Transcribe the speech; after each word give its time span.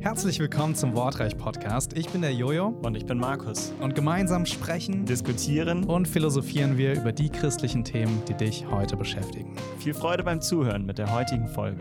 Herzlich 0.00 0.40
willkommen 0.40 0.74
zum 0.74 0.94
Wortreich 0.94 1.36
Podcast. 1.36 1.96
Ich 1.96 2.08
bin 2.08 2.22
der 2.22 2.34
Jojo 2.34 2.68
Und 2.82 2.96
ich 2.96 3.06
bin 3.06 3.18
Markus. 3.18 3.72
und 3.80 3.94
gemeinsam 3.94 4.44
sprechen 4.46 5.04
Diskutieren. 5.04 5.84
und 5.84 6.08
philosophieren 6.08 6.76
wir 6.76 6.94
über 6.94 7.12
die 7.12 7.28
christlichen 7.28 7.84
Themen, 7.84 8.22
die 8.26 8.34
dich 8.34 8.66
heute 8.70 8.96
beschäftigen. 8.96 9.56
Viel 9.78 9.94
Freude 9.94 10.24
beim 10.24 10.40
Zuhören 10.40 10.84
mit 10.84 10.98
der 10.98 11.12
heutigen 11.12 11.48
Folge. 11.48 11.80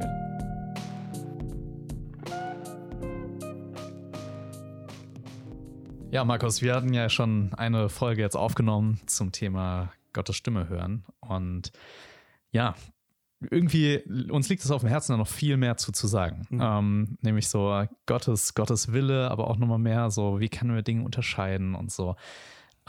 Ja, 6.12 6.26
Markus, 6.26 6.62
wir 6.62 6.76
hatten 6.76 6.94
ja 6.94 7.08
schon 7.10 7.52
eine 7.56 7.88
Folge 7.90 8.22
jetzt 8.22 8.36
aufgenommen 8.36 9.00
zum 9.06 9.32
Thema 9.32 9.92
Gottes 10.14 10.36
Stimme 10.36 10.68
hören. 10.68 11.06
Und 11.22 11.72
ja, 12.52 12.76
irgendwie, 13.42 14.04
uns 14.30 14.50
liegt 14.50 14.64
es 14.64 14.72
auf 14.72 14.82
dem 14.82 14.90
Herzen, 14.90 15.14
da 15.14 15.18
noch 15.18 15.28
viel 15.28 15.56
mehr 15.58 15.78
zu, 15.78 15.92
zu 15.92 16.08
sagen. 16.08 16.46
Mhm. 16.50 16.62
Ähm, 16.62 17.18
nämlich 17.22 17.48
so 17.48 17.86
Gottes, 18.06 18.54
Gottes 18.54 18.92
Wille, 18.92 19.32
aber 19.32 19.48
auch 19.50 19.58
nochmal 19.58 19.80
mehr 19.80 20.12
so, 20.12 20.40
wie 20.40 20.50
können 20.50 20.76
wir 20.76 20.82
Dinge 20.82 21.04
unterscheiden 21.04 21.76
und 21.76 21.92
so. 21.92 22.16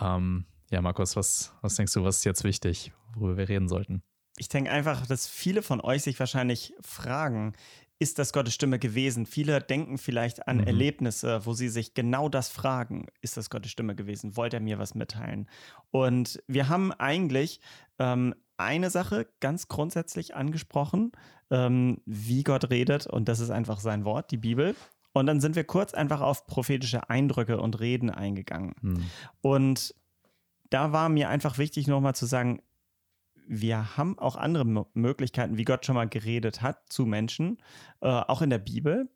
Ähm, 0.01 0.47
ja, 0.71 0.83
Markus, 0.83 1.17
was, 1.17 1.55
was 1.63 1.77
denkst 1.77 1.93
du, 1.95 2.05
was 2.05 2.19
ist 2.19 2.25
jetzt 2.25 2.45
wichtig, 2.45 2.93
worüber 3.15 3.37
wir 3.37 3.49
reden 3.49 3.69
sollten? 3.69 4.03
Ich 4.39 4.49
denke 4.49 4.71
einfach, 4.71 5.07
dass 5.07 5.29
viele 5.29 5.63
von 5.63 5.81
euch 5.81 6.03
sich 6.03 6.19
wahrscheinlich 6.19 6.75
fragen, 6.81 7.53
ist 8.03 8.19
das 8.19 8.33
Gottes 8.33 8.55
Stimme 8.55 8.79
gewesen? 8.79 9.27
Viele 9.27 9.61
denken 9.61 9.99
vielleicht 9.99 10.49
an 10.49 10.57
Mhm. 10.57 10.65
Erlebnisse, 10.65 11.45
wo 11.45 11.53
sie 11.53 11.69
sich 11.69 11.93
genau 11.93 12.31
das 12.31 12.49
fragen, 12.49 13.07
ist 13.21 13.37
das 13.37 13.51
Gottes 13.51 13.71
Stimme 13.71 13.95
gewesen? 13.95 14.37
Wollt 14.37 14.55
er 14.55 14.61
mir 14.61 14.79
was 14.79 14.95
mitteilen? 14.95 15.51
Und 15.91 16.43
wir 16.47 16.71
haben 16.71 16.93
eigentlich 16.93 17.61
ähm, 18.01 18.35
eine 18.57 18.91
Sache 18.91 19.29
ganz 19.39 19.69
grundsätzlich 19.69 20.35
angesprochen, 20.35 21.13
ähm, 21.51 21.99
wie 22.07 22.43
Gott 22.43 22.71
redet, 22.71 23.07
und 23.07 23.29
das 23.29 23.39
ist 23.39 23.51
einfach 23.51 23.79
sein 23.79 24.05
Wort, 24.05 24.31
die 24.33 24.37
Bibel. 24.39 24.75
Und 25.13 25.27
dann 25.27 25.41
sind 25.41 25.57
wir 25.57 25.65
kurz 25.65 25.95
einfach 25.95 26.21
auf 26.21 26.47
prophetische 26.47 27.09
Eindrücke 27.11 27.61
und 27.61 27.81
Reden 27.81 28.11
eingegangen. 28.11 28.75
Hm. 28.81 29.05
Und 29.41 29.95
da 30.71 30.93
war 30.93 31.09
mir 31.09 31.29
einfach 31.29 31.59
wichtig, 31.59 31.89
nochmal 31.89 32.15
zu 32.15 32.27
sagen, 32.27 32.63
wir 33.49 33.97
haben 33.97 34.19
auch 34.19 34.37
andere 34.37 34.87
Möglichkeiten, 34.95 35.57
wie 35.57 35.65
Gott 35.65 35.85
schon 35.85 35.97
mal 35.97 36.09
geredet 36.09 36.63
hat 36.63 36.85
zu 36.89 37.05
Menschen, 37.07 37.59
äh, 38.01 38.09
auch 38.09 38.43
in 38.43 38.51
der 38.51 38.59
Bibel. 38.59 39.09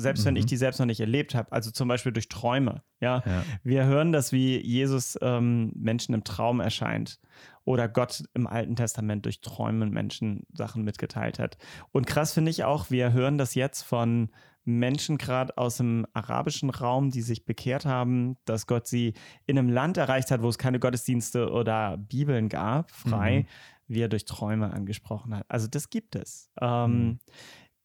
Selbst 0.00 0.24
wenn 0.24 0.34
Mhm. 0.34 0.38
ich 0.38 0.46
die 0.46 0.56
selbst 0.56 0.78
noch 0.78 0.86
nicht 0.86 1.00
erlebt 1.00 1.34
habe, 1.34 1.50
also 1.50 1.70
zum 1.72 1.88
Beispiel 1.88 2.12
durch 2.12 2.28
Träume. 2.28 2.82
Ja, 3.00 3.22
Ja. 3.26 3.44
wir 3.64 3.84
hören 3.84 4.12
das, 4.12 4.30
wie 4.32 4.58
Jesus 4.64 5.18
ähm, 5.20 5.72
Menschen 5.74 6.14
im 6.14 6.22
Traum 6.22 6.60
erscheint 6.60 7.18
oder 7.64 7.88
Gott 7.88 8.22
im 8.34 8.46
Alten 8.46 8.76
Testament 8.76 9.24
durch 9.24 9.40
Träume 9.40 9.86
Menschen 9.86 10.46
Sachen 10.52 10.84
mitgeteilt 10.84 11.38
hat. 11.40 11.58
Und 11.92 12.06
krass 12.06 12.32
finde 12.32 12.50
ich 12.52 12.62
auch, 12.64 12.90
wir 12.90 13.12
hören 13.12 13.38
das 13.38 13.54
jetzt 13.56 13.82
von 13.82 14.30
Menschen 14.64 15.16
gerade 15.18 15.56
aus 15.56 15.78
dem 15.78 16.06
arabischen 16.12 16.70
Raum, 16.70 17.10
die 17.10 17.22
sich 17.22 17.44
bekehrt 17.46 17.84
haben, 17.86 18.36
dass 18.44 18.66
Gott 18.66 18.86
sie 18.86 19.14
in 19.46 19.58
einem 19.58 19.70
Land 19.70 19.96
erreicht 19.96 20.30
hat, 20.30 20.42
wo 20.42 20.48
es 20.48 20.58
keine 20.58 20.78
Gottesdienste 20.78 21.50
oder 21.50 21.96
Bibeln 21.96 22.48
gab, 22.50 22.90
frei, 22.92 23.40
Mhm. 23.40 23.46
wie 23.94 24.00
er 24.02 24.08
durch 24.08 24.26
Träume 24.26 24.70
angesprochen 24.72 25.34
hat. 25.34 25.46
Also 25.48 25.66
das 25.68 25.88
gibt 25.90 26.14
es. 26.16 26.50
Ähm, 26.60 26.90
Mhm. 27.06 27.18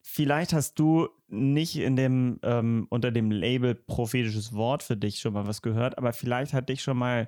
Vielleicht 0.06 0.52
hast 0.52 0.78
du 0.78 1.08
nicht 1.28 1.76
in 1.76 1.96
dem 1.96 2.38
ähm, 2.42 2.86
unter 2.90 3.10
dem 3.10 3.30
Label 3.30 3.74
prophetisches 3.74 4.52
Wort 4.52 4.82
für 4.82 4.98
dich 4.98 5.18
schon 5.20 5.32
mal 5.32 5.46
was 5.46 5.62
gehört, 5.62 5.96
aber 5.96 6.12
vielleicht 6.12 6.52
hat 6.52 6.68
dich 6.68 6.82
schon 6.82 6.98
mal 6.98 7.26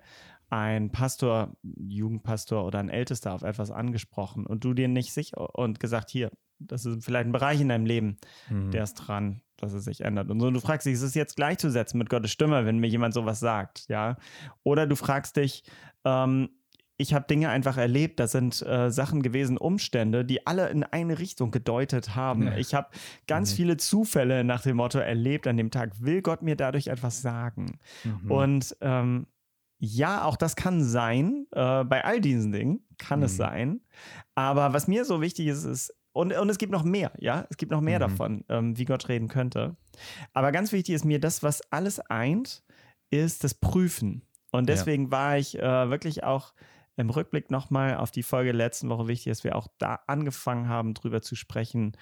ein 0.51 0.93
Pastor, 0.93 1.57
Jugendpastor 1.63 2.67
oder 2.67 2.79
ein 2.79 2.91
Ältester 2.91 3.33
auf 3.33 3.43
etwas 3.43 3.71
angesprochen 3.71 4.45
und 4.47 4.63
du 4.63 4.75
dir 4.75 4.89
nicht 4.89 5.15
sicher 5.15 5.57
und 5.59 5.81
gesagt, 5.81 6.11
hier, 6.11 6.31
das 6.59 6.85
ist 6.85 7.03
vielleicht 7.03 7.27
ein 7.27 7.33
Bereich 7.33 7.63
in 7.63 7.71
deinem 7.71 7.87
Leben, 7.87 8.19
Hm. 8.49 8.71
der 8.71 8.85
ist 8.85 8.95
dran, 8.95 9.41
dass 9.57 9.73
es 9.73 9.85
sich 9.87 10.03
ändert. 10.03 10.31
Und 10.31 10.39
so, 10.41 10.51
du 10.51 10.61
fragst 10.61 10.87
dich, 10.87 10.95
ist 10.95 11.03
es 11.03 11.15
jetzt 11.15 11.37
gleichzusetzen 11.37 11.97
mit 11.97 12.11
Gottes 12.11 12.31
Stimme, 12.31 12.67
wenn 12.67 12.79
mir 12.79 12.89
jemand 12.89 13.15
sowas 13.15 13.41
sagt, 13.41 13.89
ja? 13.89 14.19
Oder 14.65 14.87
du 14.87 14.97
fragst 14.97 15.39
dich, 15.39 15.65
ähm, 16.05 16.51
ich 16.99 17.13
habe 17.15 17.27
Dinge 17.27 17.51
einfach 17.51 17.77
erlebt, 17.77 18.19
das 18.21 18.33
sind 18.33 18.63
äh, 18.63 18.91
Sachen 18.91 19.23
gewesen, 19.23 19.59
Umstände, 19.59 20.25
die 20.25 20.47
alle 20.47 20.69
in 20.71 20.83
eine 20.83 21.19
Richtung 21.19 21.51
gedeutet 21.51 22.17
haben. 22.17 22.45
Ja. 22.47 22.57
Ich 22.57 22.75
habe 22.75 22.89
ganz 23.27 23.53
Mhm. 23.53 23.57
viele 23.57 23.77
Zufälle 23.77 24.45
nach 24.45 24.63
dem 24.63 24.77
Motto 24.79 24.99
erlebt 24.99 25.47
an 25.47 25.57
dem 25.57 25.71
Tag. 25.71 25.93
Will 26.01 26.23
Gott 26.23 26.43
mir 26.43 26.57
dadurch 26.57 26.87
etwas 26.87 27.21
sagen? 27.23 27.79
Mhm. 28.05 28.31
Und 28.31 28.77
ähm, 28.81 29.27
ja, 29.79 30.25
auch 30.25 30.37
das 30.37 30.57
kann 30.57 30.83
sein. 30.83 31.47
Äh, 31.53 31.85
bei 31.85 32.03
all 32.05 32.21
diesen 32.23 32.51
Dingen 32.53 32.81
kann 32.97 33.23
es 33.23 33.33
Mhm. 33.35 33.37
sein. 33.37 33.81
Aber 34.35 34.73
was 34.73 34.89
mir 34.89 35.05
so 35.05 35.21
wichtig 35.21 35.49
ist, 35.49 35.65
ist, 35.65 35.95
und, 36.13 36.33
und 36.33 36.49
es 36.49 36.57
gibt 36.57 36.73
noch 36.73 36.83
mehr, 36.83 37.13
ja, 37.19 37.47
es 37.51 37.59
gibt 37.59 37.73
noch 37.73 37.83
mehr 37.83 37.99
Mhm. 37.99 38.01
davon, 38.01 38.45
ähm, 38.49 38.79
wie 38.79 38.87
Gott 38.87 39.09
reden 39.11 39.29
könnte. 39.29 39.77
Aber 40.33 40.51
ganz 40.51 40.73
wichtig 40.73 40.95
ist 40.95 41.05
mir, 41.05 41.21
das, 41.21 41.43
was 41.43 41.61
alles 41.71 42.01
eint, 42.01 42.65
ist 43.11 43.45
das 43.45 43.53
Prüfen. 43.53 44.23
Und 44.51 44.67
Ja. 44.71 44.75
deswegen 44.77 45.11
war 45.11 45.37
ich 45.37 45.59
äh, 45.59 45.91
wirklich 45.91 46.25
auch 46.25 46.55
im 46.97 47.11
Rückblick 47.11 47.51
nochmal 47.51 47.97
auf 47.97 48.11
die 48.11 48.23
Folge 48.23 48.53
letzten 48.53 48.89
Woche 48.89 49.09
wichtig, 49.09 49.31
dass 49.31 49.45
wir 49.45 49.57
auch 49.57 49.69
da 49.79 50.01
angefangen 50.07 50.69
haben, 50.69 50.95
drüber 50.95 51.23
zu 51.23 51.35
sprechen, 51.35 51.97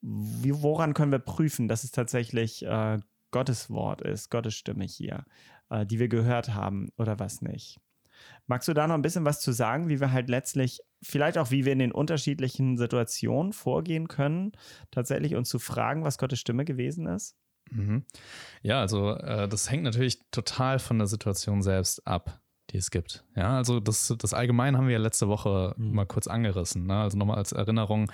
wie, 0.00 0.62
woran 0.62 0.94
können 0.94 1.12
wir 1.12 1.18
prüfen, 1.18 1.68
dass 1.68 1.84
es 1.84 1.92
tatsächlich 1.92 2.64
äh, 2.64 2.98
Gottes 3.30 3.70
Wort 3.70 4.00
ist, 4.00 4.30
Gottes 4.30 4.54
Stimme 4.54 4.84
hier, 4.84 5.24
äh, 5.68 5.86
die 5.86 5.98
wir 5.98 6.08
gehört 6.08 6.54
haben 6.54 6.90
oder 6.96 7.18
was 7.18 7.42
nicht. 7.42 7.80
Magst 8.46 8.68
du 8.68 8.74
da 8.74 8.86
noch 8.86 8.94
ein 8.94 9.02
bisschen 9.02 9.24
was 9.24 9.40
zu 9.40 9.52
sagen, 9.52 9.88
wie 9.88 10.00
wir 10.00 10.12
halt 10.12 10.28
letztlich, 10.28 10.80
vielleicht 11.02 11.38
auch 11.38 11.50
wie 11.50 11.64
wir 11.64 11.72
in 11.72 11.78
den 11.78 11.92
unterschiedlichen 11.92 12.76
Situationen 12.76 13.52
vorgehen 13.52 14.08
können, 14.08 14.52
tatsächlich 14.90 15.36
uns 15.36 15.48
zu 15.48 15.58
fragen, 15.58 16.04
was 16.04 16.18
Gottes 16.18 16.40
Stimme 16.40 16.64
gewesen 16.64 17.06
ist? 17.06 17.36
Mhm. 17.70 18.04
Ja, 18.62 18.80
also 18.80 19.14
äh, 19.14 19.48
das 19.48 19.70
hängt 19.70 19.84
natürlich 19.84 20.20
total 20.30 20.78
von 20.78 20.98
der 20.98 21.06
Situation 21.06 21.62
selbst 21.62 22.06
ab, 22.06 22.39
die 22.70 22.76
es 22.78 22.90
gibt. 22.90 23.24
Ja, 23.36 23.56
also 23.56 23.80
das, 23.80 24.14
das 24.18 24.32
Allgemeine 24.34 24.76
haben 24.78 24.86
wir 24.86 24.94
ja 24.94 24.98
letzte 24.98 25.28
Woche 25.28 25.74
Mhm. 25.76 25.94
mal 25.94 26.06
kurz 26.06 26.26
angerissen. 26.26 26.86
Ne? 26.86 26.96
Also 27.00 27.18
nochmal 27.18 27.36
als 27.38 27.52
Erinnerung, 27.52 28.10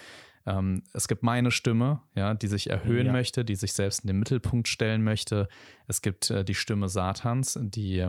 ähm, 0.46 0.82
es 0.92 1.08
gibt 1.08 1.22
meine 1.22 1.50
Stimme, 1.50 2.00
ja, 2.14 2.34
die 2.34 2.46
sich 2.46 2.70
erhöhen 2.70 3.06
Ja. 3.06 3.12
möchte, 3.12 3.44
die 3.44 3.56
sich 3.56 3.72
selbst 3.72 4.00
in 4.02 4.06
den 4.08 4.18
Mittelpunkt 4.18 4.68
stellen 4.68 5.02
möchte. 5.02 5.48
Es 5.88 6.02
gibt 6.02 6.30
äh, 6.30 6.44
die 6.44 6.54
Stimme 6.54 6.88
Satans, 6.88 7.58
die 7.60 8.06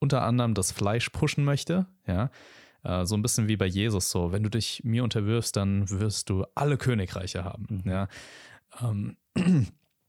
unter 0.00 0.22
anderem 0.22 0.54
das 0.54 0.72
Fleisch 0.72 1.08
pushen 1.10 1.44
möchte, 1.44 1.86
ja. 2.06 2.30
Äh, 2.82 3.04
so 3.04 3.14
ein 3.14 3.22
bisschen 3.22 3.46
wie 3.48 3.56
bei 3.58 3.66
Jesus 3.66 4.10
so, 4.10 4.32
wenn 4.32 4.42
du 4.42 4.48
dich 4.50 4.82
mir 4.84 5.04
unterwirfst, 5.04 5.52
dann 5.54 5.88
wirst 5.90 6.30
du 6.30 6.44
alle 6.54 6.76
Königreiche 6.78 7.44
haben, 7.44 7.66
Mhm. 7.84 7.90
ja. 7.90 8.08
Ähm, 8.80 9.16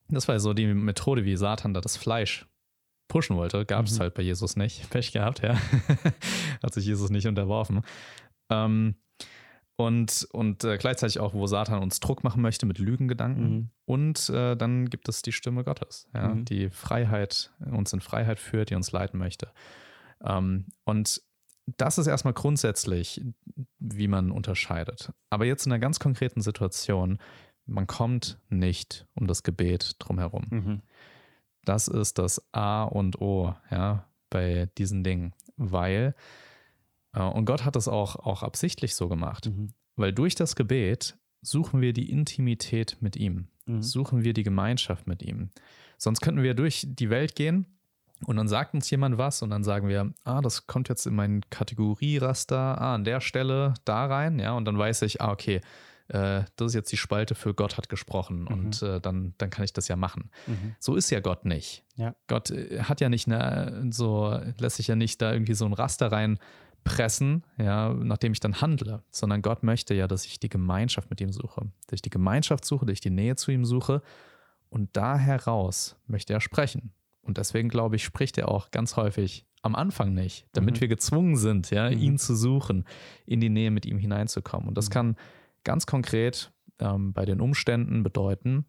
das 0.09 0.27
war 0.27 0.39
so 0.39 0.53
die 0.53 0.67
Methode, 0.67 1.25
wie 1.25 1.35
Satan 1.35 1.73
da 1.73 1.81
das 1.81 1.97
Fleisch 1.97 2.47
pushen 3.11 3.35
wollte. 3.35 3.65
Gab 3.65 3.85
es 3.85 3.97
Mhm. 3.97 4.01
halt 4.01 4.13
bei 4.15 4.21
Jesus 4.23 4.55
nicht. 4.55 4.89
Pech 4.89 5.11
gehabt, 5.11 5.41
ja. 5.43 5.55
Hat 6.63 6.73
sich 6.73 6.85
Jesus 6.85 7.09
nicht 7.09 7.27
unterworfen. 7.27 7.81
Ähm, 8.49 8.95
und 9.77 10.27
und 10.31 10.63
äh, 10.63 10.77
gleichzeitig 10.77 11.19
auch, 11.19 11.33
wo 11.33 11.47
Satan 11.47 11.81
uns 11.81 11.99
Druck 11.99 12.23
machen 12.23 12.41
möchte 12.41 12.65
mit 12.65 12.77
Lügengedanken. 12.77 13.49
Mhm. 13.53 13.69
Und 13.85 14.29
äh, 14.29 14.55
dann 14.55 14.89
gibt 14.89 15.09
es 15.09 15.21
die 15.23 15.31
Stimme 15.31 15.63
Gottes, 15.63 16.07
ja, 16.13 16.29
Mhm. 16.29 16.45
die 16.45 16.69
Freiheit, 16.69 17.51
uns 17.59 17.91
in 17.93 18.01
Freiheit 18.01 18.39
führt, 18.39 18.69
die 18.69 18.75
uns 18.75 18.91
leiten 18.91 19.17
möchte. 19.19 19.51
Ähm, 20.23 20.67
und 20.85 21.21
das 21.77 21.97
ist 21.97 22.07
erstmal 22.07 22.33
grundsätzlich, 22.33 23.21
wie 23.79 24.07
man 24.07 24.31
unterscheidet. 24.31 25.11
Aber 25.29 25.45
jetzt 25.45 25.65
in 25.65 25.71
einer 25.71 25.79
ganz 25.79 25.99
konkreten 25.99 26.41
Situation, 26.41 27.17
man 27.65 27.87
kommt 27.87 28.39
nicht 28.49 29.07
um 29.15 29.25
das 29.27 29.41
Gebet 29.43 29.95
drumherum. 29.99 30.45
Mhm. 30.49 30.81
Das 31.65 31.87
ist 31.87 32.17
das 32.17 32.41
A 32.53 32.83
und 32.83 33.21
O, 33.21 33.53
ja, 33.69 34.05
bei 34.29 34.69
diesen 34.77 35.03
Dingen. 35.03 35.33
Weil, 35.57 36.15
äh, 37.13 37.21
und 37.21 37.45
Gott 37.45 37.65
hat 37.65 37.75
es 37.75 37.87
auch, 37.87 38.15
auch 38.15 38.43
absichtlich 38.43 38.95
so 38.95 39.07
gemacht, 39.09 39.47
Mhm. 39.47 39.73
weil 39.95 40.13
durch 40.13 40.35
das 40.35 40.55
Gebet 40.55 41.17
suchen 41.41 41.81
wir 41.81 41.93
die 41.93 42.09
Intimität 42.11 42.97
mit 43.01 43.15
ihm, 43.15 43.47
Mhm. 43.65 43.81
suchen 43.83 44.23
wir 44.23 44.33
die 44.33 44.43
Gemeinschaft 44.43 45.07
mit 45.07 45.21
ihm. 45.23 45.49
Sonst 45.97 46.21
könnten 46.21 46.41
wir 46.43 46.53
durch 46.55 46.85
die 46.87 47.09
Welt 47.11 47.35
gehen 47.35 47.65
und 48.25 48.37
dann 48.37 48.47
sagt 48.47 48.73
uns 48.73 48.89
jemand 48.89 49.17
was 49.19 49.41
und 49.43 49.49
dann 49.51 49.63
sagen 49.63 49.87
wir, 49.87 50.13
ah, 50.23 50.41
das 50.41 50.65
kommt 50.67 50.89
jetzt 50.89 51.05
in 51.05 51.13
mein 51.15 51.41
Kategorieraster, 51.51 52.79
ah, 52.81 52.95
an 52.95 53.03
der 53.03 53.21
Stelle 53.21 53.73
da 53.85 54.05
rein, 54.05 54.39
ja, 54.39 54.53
und 54.53 54.65
dann 54.65 54.77
weiß 54.77 55.03
ich, 55.03 55.21
ah, 55.21 55.31
okay, 55.31 55.61
äh, 56.13 56.43
das 56.55 56.67
ist 56.67 56.73
jetzt 56.75 56.91
die 56.91 56.97
Spalte 56.97 57.35
für 57.35 57.53
Gott 57.53 57.77
hat 57.77 57.89
gesprochen 57.89 58.47
und 58.47 58.81
äh, 58.81 58.99
dann, 59.01 59.33
dann 59.37 59.49
kann 59.49 59.63
ich 59.65 59.73
das 59.73 59.87
ja 59.87 59.95
machen. 59.95 60.29
Mhm. 60.47 60.75
So 60.79 60.95
ist 60.95 61.09
ja 61.09 61.19
Gott 61.19 61.45
nicht. 61.45 61.83
Ja. 61.95 62.15
Gott 62.27 62.51
äh, 62.51 62.83
hat 62.83 63.01
ja 63.01 63.09
nicht 63.09 63.27
eine, 63.27 63.87
so, 63.91 64.37
lässt 64.59 64.77
sich 64.77 64.87
ja 64.87 64.95
nicht 64.95 65.21
da 65.21 65.31
irgendwie 65.33 65.53
so 65.53 65.65
ein 65.65 65.73
Raster 65.73 66.11
reinpressen, 66.11 67.43
ja, 67.57 67.93
nachdem 67.93 68.33
ich 68.33 68.39
dann 68.39 68.61
handle, 68.61 69.03
sondern 69.11 69.41
Gott 69.41 69.63
möchte 69.63 69.93
ja, 69.93 70.07
dass 70.07 70.25
ich 70.25 70.39
die 70.39 70.49
Gemeinschaft 70.49 71.09
mit 71.09 71.21
ihm 71.21 71.31
suche, 71.31 71.61
dass 71.87 71.93
ich 71.97 72.01
die 72.01 72.09
Gemeinschaft 72.09 72.65
suche, 72.65 72.85
dass 72.85 72.93
ich 72.93 73.01
die 73.01 73.09
Nähe 73.09 73.35
zu 73.35 73.51
ihm 73.51 73.65
suche 73.65 74.01
und 74.69 74.89
da 74.93 75.17
heraus 75.17 75.95
möchte 76.07 76.33
er 76.33 76.41
sprechen. 76.41 76.91
Und 77.21 77.37
deswegen 77.37 77.69
glaube 77.69 77.95
ich, 77.97 78.03
spricht 78.03 78.37
er 78.37 78.49
auch 78.49 78.71
ganz 78.71 78.95
häufig 78.95 79.45
am 79.61 79.75
Anfang 79.75 80.13
nicht, 80.15 80.47
damit 80.53 80.75
Mhm. 80.77 80.81
wir 80.81 80.87
gezwungen 80.87 81.35
sind, 81.37 81.69
ja, 81.69 81.89
Mhm. 81.91 81.97
ihn 81.99 82.17
zu 82.17 82.35
suchen, 82.35 82.85
in 83.27 83.39
die 83.39 83.49
Nähe 83.49 83.69
mit 83.69 83.85
ihm 83.85 83.99
hineinzukommen. 83.99 84.67
Und 84.67 84.75
das 84.75 84.89
Mhm. 84.89 84.93
kann 84.93 85.15
ganz 85.63 85.85
konkret 85.85 86.51
ähm, 86.79 87.13
bei 87.13 87.25
den 87.25 87.41
Umständen 87.41 88.03
bedeuten, 88.03 88.65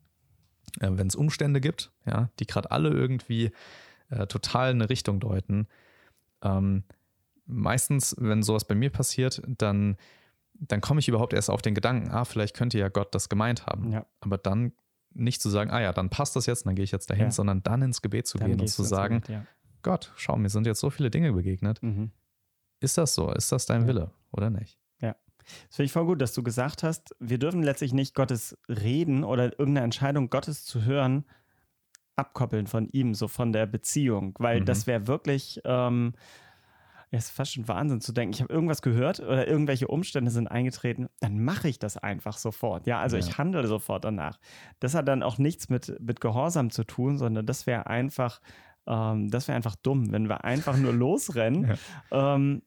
äh, 0.80 0.88
wenn 0.90 1.06
es 1.06 1.14
Umstände 1.16 1.60
gibt, 1.60 1.92
ja, 2.06 2.30
die 2.38 2.46
gerade 2.46 2.70
alle 2.70 2.90
irgendwie 2.90 3.50
äh, 4.10 4.26
total 4.26 4.70
eine 4.70 4.88
Richtung 4.90 5.20
deuten. 5.20 5.66
Ähm, 6.42 6.84
meistens, 7.46 8.14
wenn 8.18 8.42
sowas 8.42 8.64
bei 8.66 8.74
mir 8.74 8.90
passiert, 8.90 9.42
dann, 9.46 9.96
dann 10.54 10.80
komme 10.80 11.00
ich 11.00 11.08
überhaupt 11.08 11.32
erst 11.32 11.50
auf 11.50 11.62
den 11.62 11.74
Gedanken, 11.74 12.10
ah, 12.10 12.24
vielleicht 12.24 12.54
könnte 12.56 12.78
ja 12.78 12.88
Gott 12.88 13.14
das 13.14 13.28
gemeint 13.28 13.66
haben. 13.66 13.92
Ja. 13.92 14.06
Aber 14.20 14.38
dann 14.38 14.72
nicht 15.14 15.42
zu 15.42 15.50
sagen, 15.50 15.70
ah 15.70 15.80
ja, 15.80 15.92
dann 15.92 16.08
passt 16.10 16.36
das 16.36 16.46
jetzt, 16.46 16.66
dann 16.66 16.74
gehe 16.74 16.84
ich 16.84 16.92
jetzt 16.92 17.10
dahin, 17.10 17.24
Ja. 17.26 17.30
sondern 17.30 17.62
dann 17.62 17.82
ins 17.82 18.00
Gebet 18.02 18.26
zu 18.26 18.38
Dann 18.38 18.48
gehen 18.48 18.60
und 18.60 18.66
zu 18.68 18.82
sagen, 18.82 19.20
Gebet, 19.20 19.46
Gott, 19.82 20.12
schau, 20.16 20.36
mir 20.36 20.48
sind 20.48 20.66
jetzt 20.66 20.80
so 20.80 20.90
viele 20.90 21.10
Dinge 21.10 21.32
begegnet. 21.32 21.80
ja. 21.82 21.88
mhm. 21.88 22.10
Ist 22.80 22.98
das 22.98 23.14
so? 23.14 23.30
Ist 23.30 23.52
das 23.52 23.66
dein 23.66 23.82
Ja. 23.82 23.86
Wille 23.88 24.10
oder 24.32 24.50
nicht? 24.50 24.76
Das 25.68 25.76
finde 25.76 25.86
ich 25.86 25.92
voll 25.92 26.06
gut, 26.06 26.20
dass 26.20 26.32
du 26.34 26.42
gesagt 26.42 26.82
hast, 26.82 27.14
wir 27.20 27.38
dürfen 27.38 27.62
letztlich 27.62 27.92
nicht 27.92 28.14
Gottes 28.14 28.56
Reden 28.68 29.24
oder 29.24 29.44
irgendeine 29.58 29.84
Entscheidung 29.84 30.30
Gottes 30.30 30.64
zu 30.64 30.84
hören 30.84 31.24
abkoppeln 32.16 32.66
von 32.66 32.88
ihm, 32.90 33.14
so 33.14 33.26
von 33.26 33.52
der 33.52 33.66
Beziehung, 33.66 34.34
weil 34.38 34.60
Mhm. 34.60 34.64
das 34.66 34.86
wäre 34.86 35.06
wirklich, 35.06 35.60
ähm, 35.64 36.12
ja, 37.10 37.18
ist 37.18 37.30
fast 37.30 37.54
schon 37.54 37.68
Wahnsinn 37.68 38.00
zu 38.00 38.12
denken, 38.12 38.34
ich 38.34 38.40
habe 38.42 38.52
irgendwas 38.52 38.82
gehört 38.82 39.20
oder 39.20 39.46
irgendwelche 39.48 39.88
Umstände 39.88 40.30
sind 40.30 40.46
eingetreten, 40.46 41.08
dann 41.20 41.42
mache 41.42 41.68
ich 41.68 41.78
das 41.78 41.96
einfach 41.96 42.36
sofort. 42.38 42.86
Ja, 42.86 43.00
also 43.00 43.16
Ja. 43.16 43.20
ich 43.20 43.38
handle 43.38 43.66
sofort 43.66 44.04
danach. 44.04 44.38
Das 44.80 44.94
hat 44.94 45.08
dann 45.08 45.22
auch 45.22 45.38
nichts 45.38 45.68
mit, 45.68 45.94
mit 46.00 46.20
Gehorsam 46.20 46.70
zu 46.70 46.84
tun, 46.84 47.18
sondern 47.18 47.46
das 47.46 47.66
wäre 47.66 47.86
einfach, 47.86 48.40
ähm, 48.86 49.30
das 49.30 49.48
wäre 49.48 49.56
einfach 49.56 49.76
dumm, 49.76 50.12
wenn 50.12 50.28
wir 50.28 50.44
einfach 50.44 50.76
nur 50.76 50.92
losrennen. 50.92 51.78
Ähm, 52.10 52.62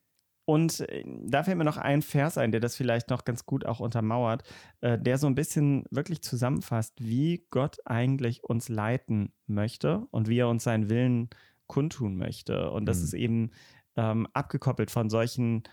und 0.45 0.79
äh, 0.81 1.03
da 1.25 1.43
fällt 1.43 1.57
mir 1.57 1.63
noch 1.63 1.77
ein 1.77 2.01
Vers 2.01 2.37
ein, 2.37 2.51
der 2.51 2.61
das 2.61 2.75
vielleicht 2.75 3.09
noch 3.09 3.25
ganz 3.25 3.45
gut 3.45 3.65
auch 3.65 3.79
untermauert, 3.79 4.43
äh, 4.81 4.97
der 4.97 5.17
so 5.17 5.27
ein 5.27 5.35
bisschen 5.35 5.85
wirklich 5.91 6.21
zusammenfasst, 6.21 6.93
wie 6.99 7.45
Gott 7.49 7.77
eigentlich 7.85 8.43
uns 8.43 8.69
leiten 8.69 9.31
möchte 9.47 10.07
und 10.11 10.27
wie 10.29 10.37
er 10.39 10.47
uns 10.49 10.63
seinen 10.63 10.89
Willen 10.89 11.29
kundtun 11.67 12.15
möchte. 12.17 12.69
Und 12.71 12.85
das 12.85 12.99
Mhm. 12.99 13.03
ist 13.03 13.13
eben 13.13 13.51
ähm, 13.97 14.27
abgekoppelt 14.33 14.91
von 14.91 15.09
solchen 15.09 15.63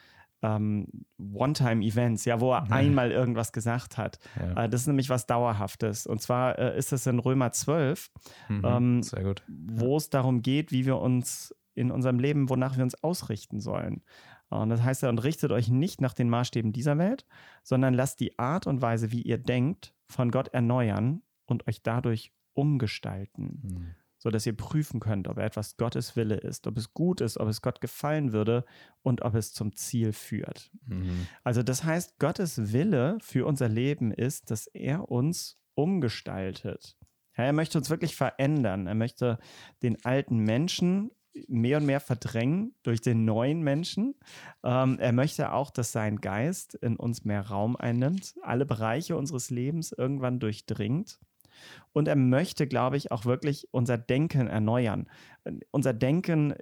ähm, 0.44 0.88
One-Time-Events, 1.18 2.24
ja, 2.24 2.40
wo 2.40 2.52
er 2.52 2.64
Ja. 2.66 2.70
einmal 2.70 3.10
irgendwas 3.12 3.52
gesagt 3.52 3.98
hat. 3.98 4.18
Ja. 4.40 4.64
Äh, 4.64 4.68
das 4.68 4.82
ist 4.82 4.86
nämlich 4.86 5.08
was 5.10 5.26
Dauerhaftes. 5.26 6.06
Und 6.06 6.20
zwar 6.20 6.58
äh, 6.58 6.76
ist 6.78 6.92
es 6.92 7.06
in 7.06 7.18
Römer 7.18 7.52
12, 7.52 8.10
Mhm. 8.48 8.62
ähm, 8.64 9.02
Sehr 9.02 9.22
gut. 9.22 9.42
wo 9.48 9.96
es 9.96 10.10
darum 10.10 10.42
geht, 10.42 10.72
wie 10.72 10.86
wir 10.86 10.98
uns 10.98 11.54
in 11.74 11.90
unserem 11.90 12.18
Leben, 12.18 12.48
wonach 12.50 12.76
wir 12.76 12.84
uns 12.84 13.02
ausrichten 13.02 13.60
sollen. 13.60 14.02
Und 14.60 14.70
das 14.70 14.82
heißt 14.82 15.04
und 15.04 15.18
richtet 15.18 15.50
euch 15.52 15.68
nicht 15.68 16.00
nach 16.00 16.14
den 16.14 16.28
Maßstäben 16.28 16.72
dieser 16.72 16.98
Welt, 16.98 17.24
sondern 17.62 17.94
lasst 17.94 18.20
die 18.20 18.38
Art 18.38 18.66
und 18.66 18.82
Weise, 18.82 19.12
wie 19.12 19.22
ihr 19.22 19.38
denkt, 19.38 19.94
von 20.08 20.30
Gott 20.30 20.48
erneuern 20.48 21.22
und 21.46 21.66
euch 21.68 21.82
dadurch 21.82 22.32
umgestalten, 22.54 23.60
Mhm. 23.62 23.94
sodass 24.18 24.46
ihr 24.46 24.56
prüfen 24.56 25.00
könnt, 25.00 25.26
ob 25.28 25.38
etwas 25.38 25.76
Gottes 25.76 26.16
Wille 26.16 26.36
ist, 26.36 26.66
ob 26.66 26.76
es 26.76 26.92
gut 26.92 27.20
ist, 27.20 27.38
ob 27.38 27.48
es 27.48 27.62
Gott 27.62 27.80
gefallen 27.80 28.32
würde 28.32 28.64
und 29.02 29.22
ob 29.22 29.34
es 29.34 29.52
zum 29.52 29.74
Ziel 29.74 30.12
führt. 30.12 30.70
Mhm. 30.86 31.26
Also 31.44 31.62
das 31.62 31.84
heißt, 31.84 32.18
Gottes 32.18 32.72
Wille 32.72 33.18
für 33.20 33.46
unser 33.46 33.68
Leben 33.68 34.12
ist, 34.12 34.50
dass 34.50 34.66
er 34.66 35.10
uns 35.10 35.58
umgestaltet. 35.74 36.96
Ja, 37.36 37.44
er 37.44 37.52
möchte 37.52 37.78
uns 37.78 37.88
wirklich 37.88 38.14
verändern. 38.14 38.86
Er 38.86 38.94
möchte 38.94 39.38
den 39.82 40.04
alten 40.04 40.38
Menschen 40.38 41.10
mehr 41.48 41.78
und 41.78 41.86
mehr 41.86 42.00
verdrängen 42.00 42.74
durch 42.82 43.00
den 43.00 43.24
neuen 43.24 43.62
Menschen. 43.62 44.14
Ähm, 44.62 44.98
er 45.00 45.12
möchte 45.12 45.52
auch, 45.52 45.70
dass 45.70 45.92
sein 45.92 46.20
Geist 46.20 46.74
in 46.74 46.96
uns 46.96 47.24
mehr 47.24 47.46
Raum 47.46 47.76
einnimmt, 47.76 48.34
alle 48.42 48.66
Bereiche 48.66 49.16
unseres 49.16 49.50
Lebens 49.50 49.92
irgendwann 49.92 50.40
durchdringt. 50.40 51.18
Und 51.92 52.08
er 52.08 52.16
möchte, 52.16 52.66
glaube 52.66 52.96
ich, 52.96 53.12
auch 53.12 53.24
wirklich 53.24 53.68
unser 53.72 53.98
Denken 53.98 54.46
erneuern. 54.48 55.08
Unser 55.70 55.92
Denken, 55.92 56.54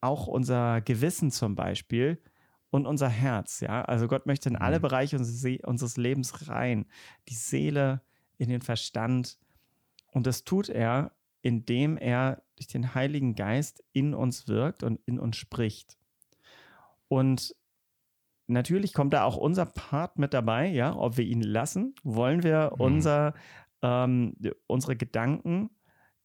auch 0.00 0.26
unser 0.26 0.80
Gewissen 0.80 1.30
zum 1.30 1.54
Beispiel, 1.54 2.22
und 2.70 2.86
unser 2.86 3.08
Herz, 3.08 3.60
ja. 3.60 3.82
Also 3.82 4.08
Gott 4.08 4.26
möchte 4.26 4.50
in 4.50 4.56
alle 4.56 4.76
Mhm. 4.78 4.82
Bereiche 4.82 5.16
unseres, 5.16 5.40
Se- 5.40 5.58
unseres 5.64 5.96
Lebens 5.96 6.48
rein. 6.48 6.84
Die 7.28 7.34
Seele, 7.34 8.02
in 8.36 8.50
den 8.50 8.60
Verstand. 8.60 9.38
Und 10.12 10.26
das 10.26 10.44
tut 10.44 10.68
er, 10.68 11.12
indem 11.42 11.96
er 11.96 12.42
durch 12.56 12.68
den 12.68 12.94
Heiligen 12.94 13.34
Geist 13.34 13.84
in 13.92 14.14
uns 14.14 14.48
wirkt 14.48 14.82
und 14.82 15.00
in 15.06 15.18
uns 15.18 15.36
spricht. 15.36 15.96
Und 17.08 17.54
natürlich 18.46 18.92
kommt 18.92 19.12
da 19.12 19.24
auch 19.24 19.36
unser 19.36 19.66
Part 19.66 20.18
mit 20.18 20.34
dabei, 20.34 20.68
ja, 20.68 20.94
ob 20.96 21.16
wir 21.16 21.24
ihn 21.24 21.42
lassen, 21.42 21.94
wollen 22.02 22.42
wir 22.42 22.72
Mhm. 22.74 22.80
unser, 22.80 23.34
ähm, 23.82 24.34
unsere 24.66 24.96
Gedanken 24.96 25.70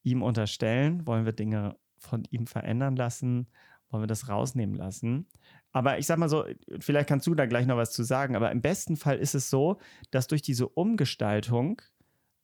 ihm 0.04 0.22
unterstellen, 0.22 1.06
wollen 1.08 1.26
wir 1.26 1.34
Dinge 1.34 1.78
von 1.98 2.24
ihm 2.30 2.48
verändern 2.48 2.96
lassen, 2.96 3.48
wollen 3.90 4.04
wir 4.04 4.08
das 4.08 4.28
rausnehmen 4.28 4.76
lassen. 4.76 5.28
Aber 5.72 5.98
ich 5.98 6.08
sag 6.08 6.18
mal 6.18 6.30
so, 6.30 6.46
vielleicht 6.80 7.08
kannst 7.08 7.26
du 7.28 7.36
da 7.36 7.46
gleich 7.46 7.66
noch 7.66 7.78
was 7.78 7.92
zu 7.92 8.04
sagen, 8.04 8.36
aber 8.36 8.52
im 8.52 8.62
besten 8.62 8.98
Fall 8.98 9.18
ist 9.18 9.36
es 9.36 9.50
so, 9.50 9.80
dass 10.12 10.28
durch 10.28 10.42
diese 10.42 10.68
Umgestaltung 10.68 11.82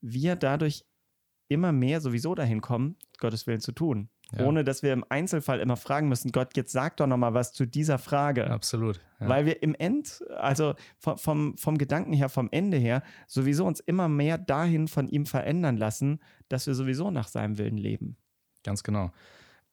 wir 0.02 0.36
dadurch 0.36 0.86
immer 1.50 1.72
mehr 1.72 2.00
sowieso 2.00 2.36
dahin 2.36 2.62
kommen, 2.62 2.96
Gottes 3.20 3.46
Willen 3.46 3.60
zu 3.60 3.74
tun. 3.74 4.10
Ja. 4.32 4.46
Ohne 4.46 4.64
dass 4.64 4.84
wir 4.84 4.94
im 4.94 5.04
Einzelfall 5.10 5.60
immer 5.60 5.76
fragen 5.76 6.08
müssen, 6.08 6.32
Gott, 6.32 6.56
jetzt 6.56 6.72
sag 6.72 6.98
doch 6.98 7.08
noch 7.08 7.18
mal 7.18 7.34
was 7.34 7.52
zu 7.52 7.66
dieser 7.66 7.98
Frage. 7.98 8.50
Absolut. 8.50 9.02
Ja. 9.20 9.28
Weil 9.28 9.46
wir 9.46 9.64
im 9.64 9.74
End, 9.76 10.24
also 10.38 10.76
vom, 11.00 11.18
vom, 11.18 11.58
vom 11.58 11.78
Gedanken 11.78 12.14
her, 12.14 12.30
vom 12.30 12.48
Ende 12.52 12.78
her, 12.78 13.02
sowieso 13.28 13.66
uns 13.66 13.80
immer 13.80 14.08
mehr 14.08 14.38
dahin 14.38 14.88
von 14.88 15.08
ihm 15.08 15.26
verändern 15.26 15.78
lassen, 15.78 16.20
dass 16.48 16.68
wir 16.68 16.76
sowieso 16.76 17.10
nach 17.10 17.28
seinem 17.28 17.58
Willen 17.58 17.78
leben. 17.78 18.18
Ganz 18.64 18.84
genau. 18.84 19.12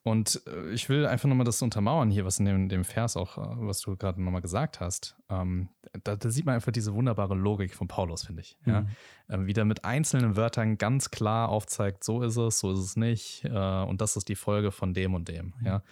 Und 0.07 0.41
äh, 0.47 0.71
ich 0.71 0.89
will 0.89 1.05
einfach 1.05 1.29
nochmal 1.29 1.45
das 1.45 1.61
untermauern 1.63 2.13
hier, 2.13 2.25
was 2.25 2.39
in 2.39 2.45
dem, 2.45 2.69
dem 2.69 2.85
Vers 2.85 3.17
auch, 3.17 3.39
äh, 3.39 3.67
was 3.67 3.81
du 3.81 3.97
gerade 3.97 4.23
nochmal 4.23 4.41
gesagt 4.41 4.79
hast. 4.79 5.17
Ähm, 5.29 5.69
da, 6.05 6.15
da 6.15 6.31
sieht 6.31 6.47
man 6.47 6.55
einfach 6.55 6.71
diese 6.71 6.95
wunderbare 6.95 7.35
Logik 7.35 7.75
von 7.75 7.89
Paulus, 7.89 8.25
finde 8.25 8.43
ich. 8.43 8.57
Ja? 8.67 8.83
Mhm. 8.83 8.89
Ähm, 9.29 9.47
wie 9.47 9.53
der 9.53 9.65
mit 9.65 9.85
einzelnen 9.85 10.37
Wörtern 10.37 10.79
ganz 10.79 11.11
klar 11.11 11.49
aufzeigt, 11.49 12.05
so 12.05 12.23
ist 12.23 12.37
es, 12.37 12.61
so 12.61 12.71
ist 12.71 12.79
es 12.79 12.95
nicht. 12.95 13.47
Äh, 13.47 13.49
und 13.51 14.01
das 14.01 14.17
ist 14.17 14.29
die 14.29 14.37
Folge 14.37 14.71
von 14.71 14.95
dem 14.95 15.13
und 15.13 15.27
dem. 15.27 15.55
Ja? 15.65 15.83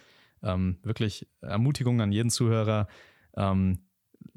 Ähm, 0.41 0.77
wirklich 0.81 1.27
Ermutigung 1.41 1.99
an 1.99 2.13
jeden 2.13 2.29
Zuhörer. 2.29 2.87
Ähm, 3.35 3.79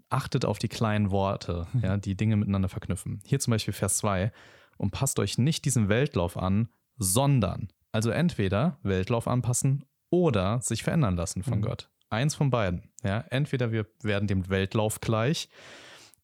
achtet 0.09 0.45
auf 0.45 0.59
die 0.59 0.69
kleinen 0.69 1.13
Worte, 1.13 1.69
ja, 1.83 1.99
die 1.99 2.17
Dinge 2.17 2.35
miteinander 2.35 2.69
verknüpfen. 2.69 3.21
Hier 3.25 3.39
zum 3.39 3.53
Beispiel 3.53 3.75
Vers 3.75 3.99
2. 3.99 4.33
Und 4.77 4.91
passt 4.91 5.21
euch 5.21 5.39
nicht 5.39 5.65
diesem 5.65 5.89
Weltlauf 5.89 6.37
an, 6.37 6.69
sondern, 6.97 7.69
also 7.93 8.11
entweder 8.11 8.79
Weltlauf 8.83 9.29
anpassen 9.29 9.85
oder 10.11 10.61
sich 10.61 10.83
verändern 10.83 11.17
lassen 11.17 11.43
von 11.43 11.59
Mhm. 11.59 11.63
Gott. 11.63 11.91
Eins 12.11 12.35
von 12.35 12.51
beiden. 12.51 12.91
Ja, 13.03 13.25
entweder 13.31 13.71
wir 13.73 13.87
werden 14.03 14.27
dem 14.27 14.49
Weltlauf 14.49 15.01
gleich 15.01 15.49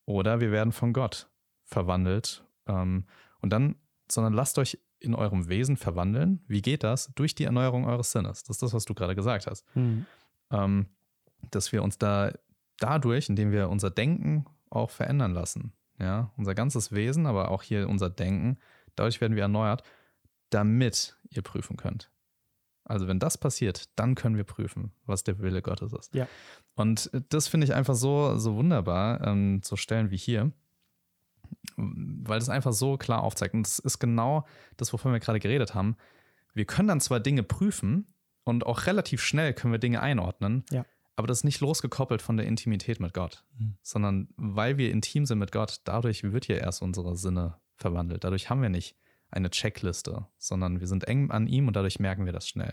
oder 0.06 0.40
wir 0.40 0.50
werden 0.50 0.72
von 0.72 0.92
Gott 0.92 1.28
verwandelt. 1.64 2.44
Ähm, 2.66 3.04
und 3.40 3.50
dann, 3.52 3.76
sondern 4.10 4.32
lasst 4.32 4.58
euch 4.58 4.78
in 5.00 5.14
eurem 5.14 5.48
Wesen 5.48 5.76
verwandeln. 5.76 6.42
Wie 6.48 6.62
geht 6.62 6.82
das? 6.82 7.12
Durch 7.14 7.34
die 7.34 7.44
Erneuerung 7.44 7.84
eures 7.84 8.12
Sinnes. 8.12 8.42
Das 8.44 8.56
ist 8.56 8.62
das, 8.62 8.72
was 8.72 8.84
du 8.86 8.94
gerade 8.94 9.14
gesagt 9.14 9.46
hast 9.46 9.64
Mhm. 9.76 10.06
ähm, 10.50 10.86
dass 11.50 11.72
wir 11.72 11.82
uns 11.82 11.98
da 11.98 12.32
dadurch, 12.78 13.28
indem 13.28 13.52
wir 13.52 13.68
unser 13.68 13.90
Denken 13.90 14.46
auch 14.70 14.88
verändern 14.90 15.32
lassen, 15.34 15.72
ja, 15.98 16.32
unser 16.38 16.54
ganzes 16.54 16.90
Wesen, 16.92 17.26
aber 17.26 17.50
auch 17.50 17.62
hier 17.62 17.86
unser 17.88 18.08
Denken, 18.08 18.58
dadurch 18.96 19.20
werden 19.20 19.36
wir 19.36 19.42
erneuert, 19.42 19.82
damit 20.54 21.16
ihr 21.30 21.42
prüfen 21.42 21.76
könnt. 21.76 22.10
Also 22.84 23.08
wenn 23.08 23.18
das 23.18 23.38
passiert, 23.38 23.88
dann 23.96 24.14
können 24.14 24.36
wir 24.36 24.44
prüfen, 24.44 24.92
was 25.06 25.24
der 25.24 25.38
Wille 25.38 25.62
Gottes 25.62 25.92
ist. 25.94 26.14
Ja. 26.14 26.28
Und 26.74 27.10
das 27.30 27.48
finde 27.48 27.64
ich 27.66 27.74
einfach 27.74 27.94
so, 27.94 28.36
so 28.36 28.56
wunderbar, 28.56 29.26
ähm, 29.26 29.60
so 29.64 29.76
Stellen 29.76 30.10
wie 30.10 30.18
hier, 30.18 30.52
weil 31.76 32.38
das 32.38 32.48
einfach 32.48 32.72
so 32.72 32.96
klar 32.98 33.22
aufzeigt. 33.22 33.54
Und 33.54 33.66
das 33.66 33.78
ist 33.78 33.98
genau 33.98 34.46
das, 34.76 34.92
wovon 34.92 35.12
wir 35.12 35.20
gerade 35.20 35.40
geredet 35.40 35.74
haben. 35.74 35.96
Wir 36.52 36.66
können 36.66 36.88
dann 36.88 37.00
zwar 37.00 37.20
Dinge 37.20 37.42
prüfen 37.42 38.06
und 38.44 38.66
auch 38.66 38.86
relativ 38.86 39.22
schnell 39.22 39.54
können 39.54 39.72
wir 39.72 39.78
Dinge 39.78 40.00
einordnen, 40.00 40.64
Ja. 40.70 40.84
aber 41.16 41.26
das 41.26 41.38
ist 41.38 41.44
nicht 41.44 41.60
losgekoppelt 41.60 42.20
von 42.22 42.36
der 42.36 42.46
Intimität 42.46 43.00
mit 43.00 43.14
Gott, 43.14 43.44
Mhm. 43.58 43.76
sondern 43.82 44.28
weil 44.36 44.76
wir 44.76 44.90
intim 44.90 45.24
sind 45.26 45.38
mit 45.38 45.52
Gott, 45.52 45.80
dadurch 45.84 46.22
wird 46.22 46.48
ja 46.48 46.56
erst 46.56 46.82
unsere 46.82 47.16
Sinne 47.16 47.56
verwandelt. 47.76 48.24
Dadurch 48.24 48.50
haben 48.50 48.62
wir 48.62 48.68
nicht 48.68 48.94
eine 49.34 49.50
Checkliste, 49.50 50.26
sondern 50.38 50.80
wir 50.80 50.86
sind 50.86 51.04
eng 51.08 51.30
an 51.30 51.46
ihm 51.46 51.68
und 51.68 51.76
dadurch 51.76 51.98
merken 51.98 52.24
wir 52.24 52.32
das 52.32 52.48
schnell. 52.48 52.72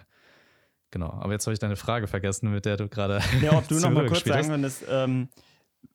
Genau, 0.92 1.10
aber 1.10 1.32
jetzt 1.34 1.46
habe 1.48 1.54
ich 1.54 1.60
deine 1.60 1.78
Frage 1.78 2.08
vergessen, 2.08 2.52
mit 2.52 2.66
der 2.66 2.78
du 2.78 2.88
gerade 2.90 3.22
Ja, 3.42 3.54
ob 3.58 3.68
du 3.68 3.76
noch 3.80 3.92
mal 3.92 4.06
kurz 4.08 4.24
sagen 4.26 4.50
würdest, 4.50 4.84
ähm, 4.90 5.30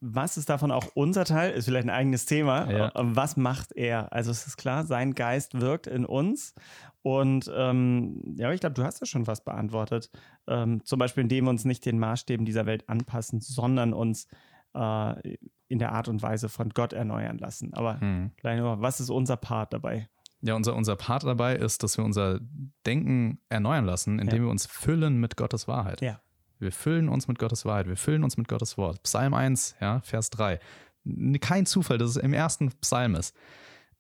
was 0.00 0.36
ist 0.36 0.48
davon 0.48 0.72
auch 0.72 0.86
unser 0.94 1.24
Teil? 1.24 1.52
Ist 1.52 1.66
vielleicht 1.66 1.86
ein 1.86 1.90
eigenes 1.90 2.26
Thema. 2.26 2.70
Ja. 2.70 2.92
Was 2.94 3.36
macht 3.36 3.72
er? 3.76 4.12
Also 4.12 4.30
es 4.30 4.46
ist 4.46 4.56
klar, 4.56 4.84
sein 4.84 5.14
Geist 5.14 5.60
wirkt 5.60 5.86
in 5.86 6.04
uns. 6.04 6.54
Und 7.02 7.48
ähm, 7.54 8.34
ja, 8.36 8.50
ich 8.52 8.60
glaube, 8.60 8.74
du 8.74 8.82
hast 8.82 9.00
ja 9.00 9.06
schon 9.06 9.28
was 9.28 9.44
beantwortet. 9.44 10.10
Ähm, 10.48 10.84
zum 10.84 10.98
Beispiel, 10.98 11.22
indem 11.22 11.44
wir 11.44 11.50
uns 11.50 11.64
nicht 11.64 11.84
den 11.86 12.00
Maßstäben 12.00 12.44
dieser 12.44 12.66
Welt 12.66 12.88
anpassen, 12.88 13.40
sondern 13.40 13.92
uns 13.92 14.26
äh, 14.74 15.36
in 15.68 15.78
der 15.78 15.92
Art 15.92 16.08
und 16.08 16.20
Weise 16.22 16.48
von 16.48 16.70
Gott 16.70 16.92
erneuern 16.92 17.38
lassen. 17.38 17.72
Aber 17.74 18.00
Hm. 18.00 18.32
was 18.42 18.98
ist 19.00 19.10
unser 19.10 19.36
Part 19.36 19.72
dabei? 19.72 20.08
Ja, 20.42 20.54
unser, 20.54 20.76
unser 20.76 20.96
Part 20.96 21.24
dabei 21.24 21.56
ist, 21.56 21.82
dass 21.82 21.96
wir 21.96 22.04
unser 22.04 22.40
Denken 22.84 23.40
erneuern 23.48 23.84
lassen, 23.86 24.18
indem 24.18 24.38
Ja. 24.38 24.44
wir 24.44 24.50
uns 24.50 24.66
füllen 24.66 25.18
mit 25.18 25.36
Gottes 25.36 25.66
Wahrheit. 25.66 26.00
Ja. 26.02 26.20
Wir 26.58 26.72
füllen 26.72 27.08
uns 27.08 27.26
mit 27.28 27.38
Gottes 27.38 27.64
Wahrheit, 27.64 27.86
wir 27.88 27.96
füllen 27.96 28.22
uns 28.24 28.36
mit 28.36 28.48
Gottes 28.48 28.76
Wort. 28.78 29.02
Psalm 29.02 29.34
1, 29.34 29.76
ja, 29.80 30.00
Vers 30.00 30.30
3. 30.30 30.58
N- 31.04 31.38
Kein 31.40 31.66
Zufall, 31.66 31.98
dass 31.98 32.10
es 32.10 32.16
im 32.16 32.32
ersten 32.32 32.70
Psalm 32.80 33.14
ist. 33.14 33.34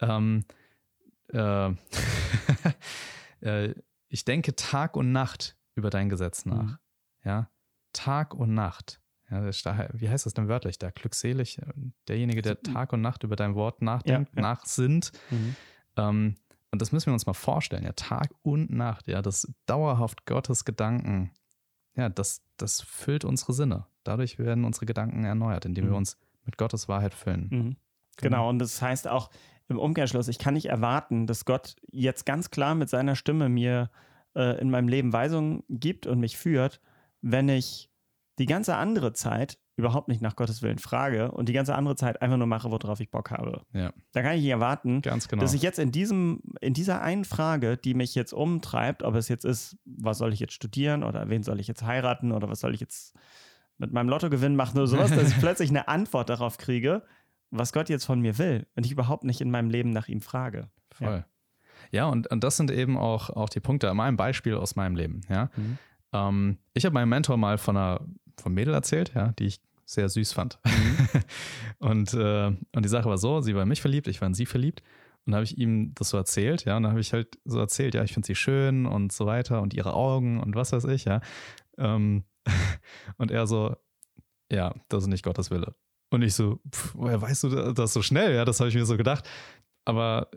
Ähm, 0.00 0.44
äh, 1.32 1.70
äh, 3.40 3.74
ich 4.08 4.24
denke 4.24 4.54
Tag 4.56 4.96
und 4.96 5.12
Nacht 5.12 5.56
über 5.74 5.90
dein 5.90 6.08
Gesetz 6.08 6.46
nach. 6.46 6.62
Mhm. 6.62 6.78
Ja, 7.24 7.50
Tag 7.92 8.34
und 8.34 8.54
Nacht. 8.54 9.00
Ja, 9.30 9.42
wie 9.44 10.08
heißt 10.08 10.24
das 10.24 10.34
denn 10.34 10.46
wörtlich 10.48 10.78
da? 10.78 10.90
Glückselig, 10.90 11.58
äh, 11.58 11.72
derjenige, 12.08 12.42
der 12.42 12.60
Tag 12.62 12.92
und 12.92 13.00
Nacht 13.00 13.24
über 13.24 13.34
dein 13.36 13.54
Wort 13.56 13.82
nachdenkt, 13.82 14.30
Ja, 14.34 14.36
ja. 14.36 14.42
nachsinnt. 14.42 15.10
Mhm. 15.30 15.56
Ähm, 15.96 16.36
und 16.70 16.82
das 16.82 16.92
müssen 16.92 17.06
wir 17.06 17.12
uns 17.14 17.26
mal 17.26 17.32
vorstellen, 17.32 17.84
ja, 17.84 17.92
Tag 17.92 18.30
und 18.42 18.70
Nacht, 18.70 19.06
ja, 19.06 19.22
das 19.22 19.50
dauerhaft 19.66 20.26
Gottes 20.26 20.64
Gedanken, 20.64 21.30
ja, 21.94 22.08
das, 22.08 22.42
das 22.56 22.82
füllt 22.82 23.24
unsere 23.24 23.52
Sinne. 23.52 23.86
Dadurch 24.04 24.38
werden 24.38 24.64
unsere 24.64 24.86
Gedanken 24.86 25.24
erneuert, 25.24 25.64
indem 25.64 25.84
wir 25.84 25.92
Mhm. 25.92 25.98
uns 25.98 26.18
mit 26.44 26.58
Gottes 26.58 26.88
Wahrheit 26.88 27.14
füllen. 27.14 27.48
Mhm. 27.50 27.76
Genau, 28.18 28.48
und 28.48 28.58
das 28.58 28.80
heißt 28.80 29.08
auch 29.08 29.30
im 29.68 29.78
Umkehrschluss, 29.78 30.28
ich 30.28 30.38
kann 30.38 30.54
nicht 30.54 30.66
erwarten, 30.66 31.26
dass 31.26 31.44
Gott 31.44 31.76
jetzt 31.90 32.24
ganz 32.24 32.50
klar 32.50 32.74
mit 32.74 32.88
seiner 32.88 33.16
Stimme 33.16 33.48
mir 33.48 33.90
äh, 34.34 34.60
in 34.60 34.70
meinem 34.70 34.88
Leben 34.88 35.12
Weisungen 35.12 35.64
gibt 35.68 36.06
und 36.06 36.20
mich 36.20 36.36
führt, 36.36 36.80
wenn 37.20 37.48
ich 37.48 37.90
die 38.38 38.46
ganze 38.46 38.76
andere 38.76 39.12
Zeit 39.12 39.58
überhaupt 39.76 40.08
nicht 40.08 40.22
nach 40.22 40.36
Gottes 40.36 40.62
Willen 40.62 40.78
frage 40.78 41.30
und 41.30 41.48
die 41.48 41.52
ganze 41.52 41.74
andere 41.74 41.96
Zeit 41.96 42.22
einfach 42.22 42.38
nur 42.38 42.46
mache, 42.46 42.70
worauf 42.70 42.98
ich 43.00 43.10
Bock 43.10 43.30
habe. 43.30 43.62
Ja, 43.74 43.92
Da 44.12 44.22
kann 44.22 44.32
ich 44.32 44.42
nicht 44.42 44.50
erwarten, 44.50 45.02
genau. 45.02 45.42
dass 45.42 45.52
ich 45.52 45.62
jetzt 45.62 45.78
in 45.78 45.92
diesem, 45.92 46.40
in 46.60 46.72
dieser 46.72 47.02
einen 47.02 47.24
Frage, 47.24 47.76
die 47.76 47.92
mich 47.94 48.14
jetzt 48.14 48.32
umtreibt, 48.32 49.02
ob 49.02 49.14
es 49.14 49.28
jetzt 49.28 49.44
ist, 49.44 49.76
was 49.84 50.18
soll 50.18 50.32
ich 50.32 50.40
jetzt 50.40 50.54
studieren 50.54 51.04
oder 51.04 51.28
wen 51.28 51.42
soll 51.42 51.60
ich 51.60 51.68
jetzt 51.68 51.84
heiraten 51.84 52.32
oder 52.32 52.48
was 52.48 52.60
soll 52.60 52.74
ich 52.74 52.80
jetzt 52.80 53.14
mit 53.76 53.92
meinem 53.92 54.08
Lottogewinn 54.08 54.56
machen 54.56 54.78
oder 54.78 54.86
sowas, 54.86 55.10
dass 55.10 55.28
ich 55.28 55.36
plötzlich 55.40 55.68
eine 55.68 55.88
Antwort 55.88 56.30
darauf 56.30 56.56
kriege, 56.56 57.02
was 57.50 57.74
Gott 57.74 57.90
jetzt 57.90 58.06
von 58.06 58.20
mir 58.20 58.38
will 58.38 58.66
und 58.76 58.86
ich 58.86 58.92
überhaupt 58.92 59.24
nicht 59.24 59.42
in 59.42 59.50
meinem 59.50 59.68
Leben 59.68 59.90
nach 59.90 60.08
ihm 60.08 60.22
frage. 60.22 60.70
Voll. 60.90 61.26
Ja, 61.90 62.06
und, 62.06 62.26
und 62.28 62.42
das 62.42 62.56
sind 62.56 62.70
eben 62.70 62.96
auch, 62.96 63.28
auch 63.28 63.50
die 63.50 63.60
Punkte, 63.60 63.92
mal 63.92 64.06
ein 64.06 64.16
Beispiel 64.16 64.54
aus 64.54 64.74
meinem 64.74 64.96
Leben. 64.96 65.20
Ja? 65.28 65.50
Mhm. 65.54 65.78
Ähm, 66.12 66.58
ich 66.72 66.86
habe 66.86 66.94
meinem 66.94 67.10
Mentor 67.10 67.36
mal 67.36 67.58
von 67.58 67.76
einer 67.76 68.00
vom 68.40 68.54
Mädel 68.54 68.74
erzählt, 68.74 69.12
ja, 69.14 69.32
die 69.38 69.46
ich 69.46 69.60
sehr 69.84 70.08
süß 70.08 70.32
fand. 70.32 70.58
und, 71.78 72.12
äh, 72.14 72.46
und 72.46 72.84
die 72.84 72.88
Sache 72.88 73.08
war 73.08 73.18
so, 73.18 73.40
sie 73.40 73.54
war 73.54 73.62
in 73.62 73.68
mich 73.68 73.80
verliebt, 73.80 74.08
ich 74.08 74.20
war 74.20 74.26
in 74.26 74.34
sie 74.34 74.46
verliebt. 74.46 74.82
Und 75.24 75.32
da 75.32 75.36
habe 75.36 75.44
ich 75.44 75.58
ihm 75.58 75.92
das 75.94 76.10
so 76.10 76.16
erzählt, 76.16 76.64
ja, 76.64 76.76
und 76.76 76.84
dann 76.84 76.92
habe 76.92 77.00
ich 77.00 77.12
halt 77.12 77.38
so 77.44 77.58
erzählt, 77.58 77.94
ja, 77.94 78.04
ich 78.04 78.12
finde 78.12 78.26
sie 78.26 78.36
schön 78.36 78.86
und 78.86 79.12
so 79.12 79.26
weiter 79.26 79.60
und 79.60 79.74
ihre 79.74 79.94
Augen 79.94 80.40
und 80.40 80.54
was 80.54 80.72
weiß 80.72 80.84
ich, 80.84 81.04
ja. 81.04 81.20
Ähm, 81.78 82.24
und 83.16 83.30
er 83.30 83.46
so, 83.46 83.76
ja, 84.50 84.74
das 84.88 85.04
ist 85.04 85.08
nicht 85.08 85.24
Gottes 85.24 85.50
Wille. 85.50 85.74
Und 86.10 86.22
ich 86.22 86.34
so, 86.34 86.60
pff, 86.72 86.94
woher 86.94 87.20
weißt 87.20 87.44
du 87.44 87.72
das 87.72 87.92
so 87.92 88.02
schnell? 88.02 88.34
Ja, 88.34 88.44
das 88.44 88.60
habe 88.60 88.68
ich 88.68 88.76
mir 88.76 88.86
so 88.86 88.96
gedacht. 88.96 89.28
Aber 89.84 90.28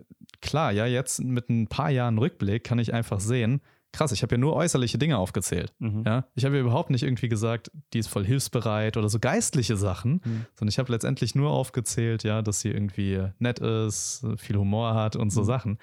klar, 0.42 0.72
ja, 0.72 0.86
jetzt 0.86 1.22
mit 1.22 1.50
ein 1.50 1.68
paar 1.68 1.92
Jahren 1.92 2.18
Rückblick 2.18 2.64
kann 2.64 2.80
ich 2.80 2.94
einfach 2.94 3.20
sehen, 3.20 3.62
krass, 3.92 4.12
ich 4.12 4.22
habe 4.22 4.36
ja 4.36 4.40
nur 4.40 4.56
äußerliche 4.56 4.98
Dinge 4.98 5.18
aufgezählt. 5.18 5.74
Mhm. 5.80 6.04
Ja, 6.06 6.26
ich 6.36 6.46
habe 6.46 6.56
ja 6.56 6.62
überhaupt 6.62 6.90
nicht 6.92 7.04
irgendwie 7.04 7.30
gesagt, 7.30 7.72
die 7.94 8.00
ist 8.00 8.08
voll 8.08 8.26
hilfsbereit 8.26 8.98
oder 8.98 9.10
so 9.10 9.20
geistliche 9.20 9.78
Sachen, 9.78 10.22
Mhm. 10.24 10.46
sondern 10.56 10.70
ich 10.70 10.80
habe 10.80 10.92
letztendlich 10.92 11.36
nur 11.36 11.50
aufgezählt, 11.52 12.24
ja, 12.24 12.42
dass 12.42 12.62
sie 12.62 12.70
irgendwie 12.70 13.28
nett 13.40 13.60
ist, 13.60 14.26
viel 14.38 14.58
Humor 14.58 14.94
hat 14.96 15.16
und 15.16 15.32
so 15.32 15.42
Mhm. 15.42 15.46
Sachen. 15.46 15.78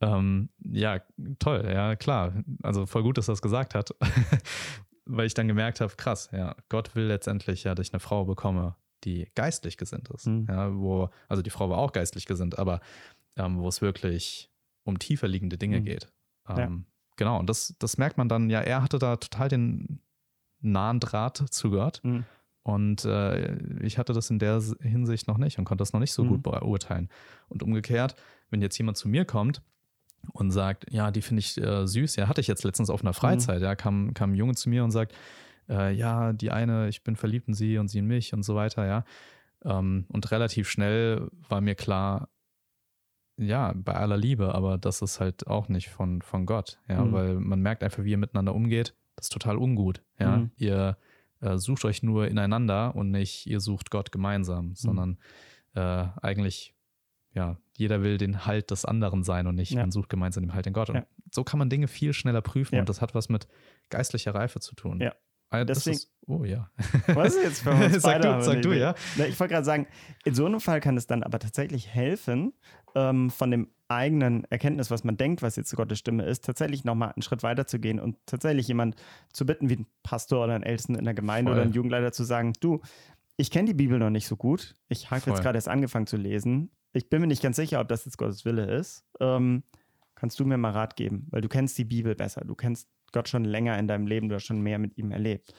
Ähm, 0.00 0.48
ja, 0.64 1.00
toll, 1.40 1.68
ja, 1.68 1.96
klar. 1.96 2.44
Also 2.62 2.86
voll 2.86 3.02
gut, 3.02 3.18
dass 3.18 3.28
er 3.28 3.32
das 3.32 3.42
gesagt 3.42 3.74
hat, 3.74 3.90
weil 5.06 5.26
ich 5.26 5.34
dann 5.34 5.48
gemerkt 5.48 5.80
habe, 5.80 5.92
krass, 5.96 6.28
ja, 6.32 6.54
Gott 6.68 6.94
will 6.94 7.04
letztendlich 7.06 7.64
ja, 7.64 7.74
dass 7.74 7.88
ich 7.88 7.92
eine 7.94 8.00
Frau 8.00 8.24
bekomme, 8.24 8.76
die 9.04 9.28
geistlich 9.34 9.76
gesinnt 9.76 10.08
ist. 10.10 10.26
Mhm. 10.26 10.46
Ja, 10.48 10.74
wo, 10.74 11.08
also 11.28 11.42
die 11.42 11.50
Frau 11.50 11.70
war 11.70 11.78
auch 11.78 11.92
geistlich 11.92 12.26
gesinnt, 12.26 12.58
aber 12.58 12.80
ähm, 13.36 13.58
wo 13.58 13.68
es 13.68 13.80
wirklich 13.80 14.50
um 14.84 14.98
tiefer 14.98 15.28
liegende 15.28 15.56
Dinge 15.58 15.80
Mhm. 15.80 15.84
geht. 15.84 16.12
Ja. 16.48 16.70
Genau, 17.18 17.38
und 17.38 17.50
das, 17.50 17.74
das 17.78 17.98
merkt 17.98 18.16
man 18.16 18.28
dann, 18.30 18.48
ja, 18.48 18.60
er 18.60 18.82
hatte 18.82 18.98
da 18.98 19.16
total 19.16 19.48
den 19.48 20.00
nahen 20.60 21.00
Draht 21.00 21.36
zu 21.50 21.70
Gott. 21.70 22.00
Mhm. 22.02 22.24
Und 22.62 23.04
äh, 23.04 23.56
ich 23.82 23.98
hatte 23.98 24.12
das 24.12 24.30
in 24.30 24.38
der 24.38 24.62
Hinsicht 24.80 25.26
noch 25.28 25.38
nicht 25.38 25.58
und 25.58 25.64
konnte 25.64 25.82
das 25.82 25.92
noch 25.92 26.00
nicht 26.00 26.12
so 26.12 26.24
Mhm. 26.24 26.28
gut 26.28 26.42
beurteilen. 26.44 27.08
Und 27.48 27.62
umgekehrt, 27.62 28.14
wenn 28.50 28.62
jetzt 28.62 28.78
jemand 28.78 28.96
zu 28.96 29.08
mir 29.08 29.24
kommt 29.24 29.62
und 30.32 30.50
sagt, 30.50 30.90
ja, 30.90 31.10
die 31.10 31.22
finde 31.22 31.40
ich 31.40 31.56
äh, 31.58 31.86
süß, 31.86 32.16
ja, 32.16 32.28
hatte 32.28 32.40
ich 32.40 32.46
jetzt 32.46 32.64
letztens 32.64 32.90
auf 32.90 33.02
einer 33.02 33.14
Freizeit, 33.14 33.62
ja, 33.62 33.74
kam, 33.74 34.14
kam 34.14 34.32
ein 34.32 34.36
Junge 34.36 34.54
zu 34.54 34.68
mir 34.68 34.84
und 34.84 34.90
sagt, 34.90 35.12
äh, 35.68 35.92
ja, 35.94 36.32
die 36.32 36.50
eine, 36.50 36.88
ich 36.88 37.02
bin 37.02 37.16
verliebt 37.16 37.48
in 37.48 37.54
sie 37.54 37.78
und 37.78 37.88
sie 37.88 37.98
in 37.98 38.06
mich 38.06 38.32
und 38.32 38.42
so 38.42 38.54
weiter, 38.54 38.86
ja. 38.86 39.04
Ähm, 39.64 40.06
und 40.08 40.30
relativ 40.30 40.68
schnell 40.68 41.28
war 41.48 41.60
mir 41.60 41.74
klar, 41.74 42.28
ja, 43.38 43.72
bei 43.74 43.94
aller 43.94 44.16
Liebe, 44.16 44.54
aber 44.54 44.78
das 44.78 45.00
ist 45.02 45.20
halt 45.20 45.46
auch 45.46 45.68
nicht 45.68 45.88
von, 45.88 46.22
von 46.22 46.44
Gott, 46.44 46.78
ja, 46.88 47.04
Mhm. 47.04 47.12
weil 47.12 47.34
man 47.34 47.60
merkt 47.60 47.82
einfach, 47.84 48.04
wie 48.04 48.10
ihr 48.10 48.18
miteinander 48.18 48.54
umgeht, 48.54 48.94
das 49.16 49.26
ist 49.26 49.32
total 49.32 49.56
ungut, 49.56 50.02
ja. 50.18 50.36
Mhm. 50.38 50.50
Ihr 50.56 50.96
äh, 51.40 51.56
sucht 51.56 51.84
euch 51.84 52.02
nur 52.02 52.26
ineinander 52.26 52.96
und 52.96 53.10
nicht, 53.12 53.46
ihr 53.46 53.60
sucht 53.60 53.90
Gott 53.92 54.10
gemeinsam, 54.12 54.74
sondern 54.74 55.18
äh, 55.74 56.06
eigentlich, 56.20 56.74
ja, 57.32 57.56
jeder 57.76 58.02
will 58.02 58.18
den 58.18 58.44
Halt 58.44 58.72
des 58.72 58.84
anderen 58.84 59.22
sein 59.22 59.46
und 59.46 59.54
nicht, 59.54 59.70
Ja. 59.72 59.82
man 59.82 59.92
sucht 59.92 60.08
gemeinsam 60.08 60.42
den 60.42 60.54
Halt 60.54 60.66
in 60.66 60.72
Gott. 60.72 60.90
Und 60.90 60.96
Ja. 60.96 61.06
so 61.30 61.44
kann 61.44 61.58
man 61.60 61.70
Dinge 61.70 61.86
viel 61.86 62.12
schneller 62.12 62.40
prüfen 62.42 62.74
Ja. 62.74 62.80
und 62.80 62.88
das 62.88 63.00
hat 63.00 63.14
was 63.14 63.28
mit 63.28 63.46
geistlicher 63.88 64.34
Reife 64.34 64.58
zu 64.58 64.74
tun. 64.74 65.00
Ja. 65.00 65.14
Das 65.50 65.66
Deswegen- 65.66 65.96
ist, 65.96 66.12
oh 66.26 66.44
ja. 66.44 66.70
Was 67.08 67.34
ist 67.34 67.42
jetzt 67.42 67.62
für 67.62 67.70
uns 67.72 68.02
Sag 68.02 68.22
du- 68.22 68.42
sag 68.42 68.62
du, 68.62 68.72
ja. 68.72 68.94
Ich 69.16 69.38
wollte 69.40 69.54
gerade 69.54 69.64
sagen, 69.64 69.86
in 70.24 70.34
so 70.34 70.44
einem 70.46 70.60
Fall 70.60 70.80
kann 70.80 70.96
es 70.96 71.06
dann 71.06 71.22
aber 71.22 71.38
tatsächlich 71.38 71.88
helfen, 71.88 72.52
ähm, 72.94 73.30
von 73.30 73.50
dem 73.50 73.68
eigenen 73.88 74.44
Erkenntnis, 74.50 74.90
was 74.90 75.04
man 75.04 75.16
denkt, 75.16 75.40
was 75.40 75.56
jetzt 75.56 75.74
Gottes 75.74 75.98
Stimme 75.98 76.24
ist, 76.24 76.44
tatsächlich 76.44 76.84
nochmal 76.84 77.12
einen 77.12 77.22
Schritt 77.22 77.42
weiter 77.42 77.66
zu 77.66 77.78
gehen 77.78 77.98
und 77.98 78.16
tatsächlich 78.26 78.68
jemand 78.68 78.96
zu 79.32 79.46
bitten, 79.46 79.70
wie 79.70 79.76
ein 79.76 79.86
Pastor 80.02 80.44
oder 80.44 80.54
ein 80.54 80.62
Ältesten 80.62 80.94
in 80.94 81.04
der 81.06 81.14
Gemeinde 81.14 81.50
Voll. 81.50 81.58
oder 81.60 81.66
ein 81.68 81.72
Jugendleiter 81.72 82.12
zu 82.12 82.24
sagen, 82.24 82.52
du, 82.60 82.80
ich 83.38 83.50
kenne 83.50 83.68
die 83.68 83.74
Bibel 83.74 83.98
noch 83.98 84.10
nicht 84.10 84.26
so 84.26 84.36
gut. 84.36 84.74
Ich 84.88 85.10
habe 85.10 85.22
jetzt 85.30 85.42
gerade 85.42 85.56
erst 85.56 85.68
angefangen 85.68 86.06
zu 86.06 86.16
lesen. 86.18 86.70
Ich 86.92 87.08
bin 87.08 87.20
mir 87.22 87.26
nicht 87.28 87.42
ganz 87.42 87.56
sicher, 87.56 87.80
ob 87.80 87.88
das 87.88 88.04
jetzt 88.04 88.18
Gottes 88.18 88.44
Wille 88.44 88.66
ist. 88.66 89.04
Ähm, 89.20 89.62
kannst 90.14 90.38
du 90.40 90.44
mir 90.44 90.58
mal 90.58 90.72
Rat 90.72 90.96
geben? 90.96 91.26
Weil 91.30 91.40
du 91.40 91.48
kennst 91.48 91.78
die 91.78 91.84
Bibel 91.84 92.14
besser. 92.14 92.42
Du 92.44 92.54
kennst 92.54 92.88
Gott 93.12 93.28
schon 93.28 93.44
länger 93.44 93.78
in 93.78 93.88
deinem 93.88 94.06
Leben. 94.06 94.28
Du 94.28 94.34
hast 94.34 94.44
schon 94.44 94.60
mehr 94.60 94.78
mit 94.78 94.96
ihm 94.98 95.10
erlebt. 95.10 95.52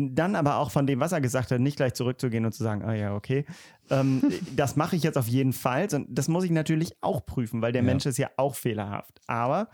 Dann 0.00 0.36
aber 0.36 0.58
auch 0.58 0.70
von 0.70 0.86
dem, 0.86 1.00
was 1.00 1.10
er 1.10 1.20
gesagt 1.20 1.50
hat, 1.50 1.60
nicht 1.60 1.76
gleich 1.76 1.94
zurückzugehen 1.94 2.44
und 2.44 2.52
zu 2.52 2.62
sagen, 2.62 2.84
ah 2.84 2.94
ja, 2.94 3.14
okay, 3.16 3.44
ähm, 3.90 4.22
das 4.56 4.76
mache 4.76 4.94
ich 4.94 5.02
jetzt 5.02 5.18
auf 5.18 5.26
jeden 5.26 5.52
Fall. 5.52 5.90
sondern 5.90 6.14
Das 6.14 6.28
muss 6.28 6.44
ich 6.44 6.52
natürlich 6.52 6.92
auch 7.00 7.26
prüfen, 7.26 7.62
weil 7.62 7.72
der 7.72 7.82
Ja. 7.82 7.86
Mensch 7.86 8.06
ist 8.06 8.16
ja 8.16 8.30
auch 8.36 8.54
fehlerhaft. 8.54 9.20
Aber 9.26 9.68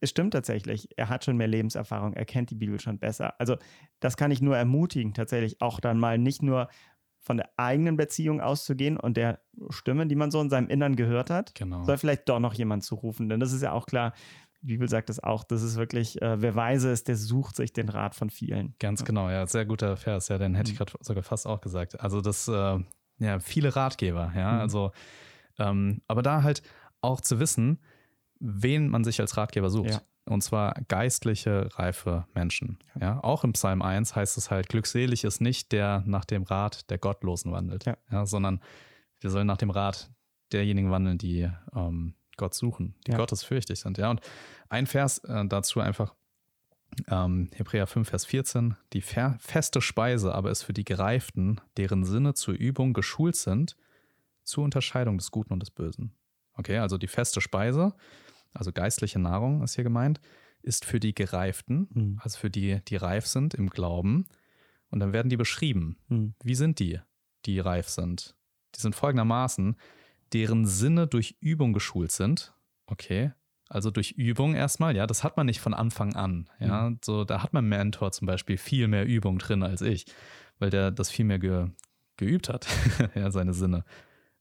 es 0.00 0.08
stimmt 0.08 0.32
tatsächlich, 0.32 0.88
er 0.96 1.10
hat 1.10 1.26
schon 1.26 1.36
mehr 1.36 1.46
Lebenserfahrung, 1.46 2.14
er 2.14 2.24
kennt 2.24 2.48
die 2.48 2.54
Bibel 2.54 2.80
schon 2.80 2.98
besser. 2.98 3.38
Also 3.38 3.56
das 4.00 4.16
kann 4.16 4.30
ich 4.30 4.40
nur 4.40 4.56
ermutigen, 4.56 5.12
tatsächlich 5.12 5.60
auch 5.60 5.78
dann 5.78 5.98
mal 5.98 6.16
nicht 6.16 6.42
nur 6.42 6.70
von 7.22 7.36
der 7.36 7.50
eigenen 7.58 7.98
Beziehung 7.98 8.40
auszugehen 8.40 8.96
und 8.96 9.18
der 9.18 9.40
Stimme, 9.68 10.06
die 10.06 10.14
man 10.16 10.30
so 10.30 10.40
in 10.40 10.48
seinem 10.48 10.68
Innern 10.68 10.96
gehört 10.96 11.28
hat, 11.28 11.54
Genau. 11.54 11.84
soll 11.84 11.98
vielleicht 11.98 12.30
doch 12.30 12.38
noch 12.40 12.54
jemand 12.54 12.82
zu 12.82 12.94
rufen. 12.94 13.28
Denn 13.28 13.40
das 13.40 13.52
ist 13.52 13.60
ja 13.60 13.72
auch 13.72 13.84
klar, 13.84 14.14
die 14.62 14.66
Bibel 14.66 14.88
sagt 14.88 15.08
es 15.10 15.22
auch, 15.22 15.44
das 15.44 15.62
ist 15.62 15.76
wirklich, 15.76 16.20
äh, 16.20 16.40
wer 16.42 16.54
weise 16.54 16.90
ist, 16.90 17.08
der 17.08 17.16
sucht 17.16 17.56
sich 17.56 17.72
den 17.72 17.88
Rat 17.88 18.14
von 18.14 18.30
vielen. 18.30 18.74
Ganz 18.78 19.04
genau, 19.04 19.30
ja, 19.30 19.46
sehr 19.46 19.64
guter 19.64 19.96
Vers, 19.96 20.28
ja, 20.28 20.38
den 20.38 20.54
hätte 20.54 20.70
ich 20.72 20.78
Mhm. 20.78 20.84
gerade 20.84 20.92
sogar 21.00 21.22
fast 21.22 21.46
auch 21.46 21.60
gesagt. 21.60 21.98
Also 22.00 22.20
das, 22.20 22.46
äh, 22.48 22.78
ja, 23.18 23.40
viele 23.40 23.74
Ratgeber, 23.74 24.32
ja, 24.36 24.52
Mhm. 24.52 24.60
also, 24.60 24.92
ähm, 25.58 26.02
aber 26.08 26.22
da 26.22 26.42
halt 26.42 26.62
auch 27.00 27.20
zu 27.20 27.40
wissen, 27.40 27.78
wen 28.38 28.88
man 28.88 29.04
sich 29.04 29.20
als 29.20 29.36
Ratgeber 29.36 29.70
sucht. 29.70 29.90
Ja. 29.90 30.02
Und 30.26 30.42
zwar 30.42 30.74
geistliche, 30.88 31.68
reife 31.78 32.26
Menschen. 32.34 32.78
Ja. 33.00 33.22
auch 33.24 33.42
im 33.44 33.52
Psalm 33.54 33.82
1 33.82 34.14
heißt 34.14 34.36
es 34.36 34.50
halt, 34.50 34.68
glückselig 34.68 35.24
ist 35.24 35.40
nicht 35.40 35.72
der 35.72 36.02
nach 36.06 36.24
dem 36.24 36.42
Rat 36.44 36.88
der 36.90 36.98
Gottlosen 36.98 37.50
wandelt, 37.52 37.86
Ja. 38.10 38.26
sondern 38.26 38.60
wir 39.20 39.30
sollen 39.30 39.46
nach 39.46 39.56
dem 39.56 39.70
Rat 39.70 40.10
derjenigen 40.52 40.90
wandeln, 40.90 41.18
die 41.18 41.50
ähm, 41.74 42.14
Gott 42.40 42.54
suchen, 42.54 42.96
die 43.06 43.12
Ja. 43.12 43.18
gottesfürchtig 43.18 43.78
sind. 43.78 43.98
Ja, 43.98 44.10
und 44.10 44.20
ein 44.68 44.86
Vers 44.86 45.18
äh, 45.18 45.46
dazu 45.46 45.80
einfach, 45.80 46.14
Ähm, 47.06 47.50
Hebräer 47.54 47.86
5, 47.86 48.08
Vers 48.08 48.24
14. 48.24 48.74
Die 48.92 49.00
feste 49.00 49.80
Speise 49.80 50.34
aber 50.34 50.50
ist 50.50 50.64
für 50.64 50.72
die 50.72 50.84
Gereiften, 50.84 51.60
deren 51.76 52.04
Sinne 52.04 52.34
zur 52.34 52.54
Übung 52.54 52.94
geschult 52.94 53.36
sind, 53.36 53.76
zur 54.42 54.64
Unterscheidung 54.64 55.16
des 55.16 55.30
Guten 55.30 55.52
und 55.52 55.60
des 55.60 55.70
Bösen. 55.70 56.16
Okay, 56.54 56.78
also 56.78 56.98
die 56.98 57.06
feste 57.06 57.40
Speise, 57.40 57.94
also 58.54 58.72
geistliche 58.72 59.20
Nahrung 59.20 59.62
ist 59.62 59.76
hier 59.76 59.84
gemeint, 59.84 60.20
ist 60.62 60.84
für 60.84 60.98
die 60.98 61.14
Gereiften, 61.14 61.86
mhm. 61.94 62.20
also 62.24 62.36
für 62.40 62.50
die, 62.50 62.80
die 62.88 62.96
reif 62.96 63.24
sind 63.24 63.54
im 63.54 63.70
Glauben. 63.70 64.26
Und 64.90 64.98
dann 64.98 65.12
werden 65.12 65.28
die 65.28 65.36
beschrieben. 65.36 65.96
Mhm. 66.08 66.34
Wie 66.42 66.56
sind 66.56 66.80
die, 66.80 66.98
die 67.46 67.60
reif 67.60 67.88
sind? 67.88 68.34
Die 68.74 68.80
sind 68.80 68.96
folgendermaßen, 68.96 69.76
deren 70.32 70.66
Sinne 70.66 71.06
durch 71.06 71.36
Übung 71.40 71.72
geschult 71.72 72.12
sind. 72.12 72.54
Okay, 72.86 73.32
also 73.70 73.92
durch 73.92 74.12
Übung 74.12 74.54
erstmal, 74.54 74.96
ja, 74.96 75.06
das 75.06 75.22
hat 75.22 75.36
man 75.36 75.46
nicht 75.46 75.60
von 75.60 75.74
Anfang 75.74 76.16
an. 76.16 76.50
Ja, 76.58 76.90
mhm. 76.90 76.98
so 77.04 77.24
da 77.24 77.42
hat 77.42 77.52
mein 77.52 77.68
Mentor 77.68 78.10
zum 78.10 78.26
Beispiel 78.26 78.58
viel 78.58 78.88
mehr 78.88 79.06
Übung 79.06 79.38
drin 79.38 79.62
als 79.62 79.80
ich, 79.80 80.06
weil 80.58 80.70
der 80.70 80.90
das 80.90 81.08
viel 81.08 81.24
mehr 81.24 81.38
ge, 81.38 81.68
geübt 82.16 82.48
hat, 82.48 82.66
ja, 83.14 83.30
seine 83.30 83.54
Sinne. 83.54 83.84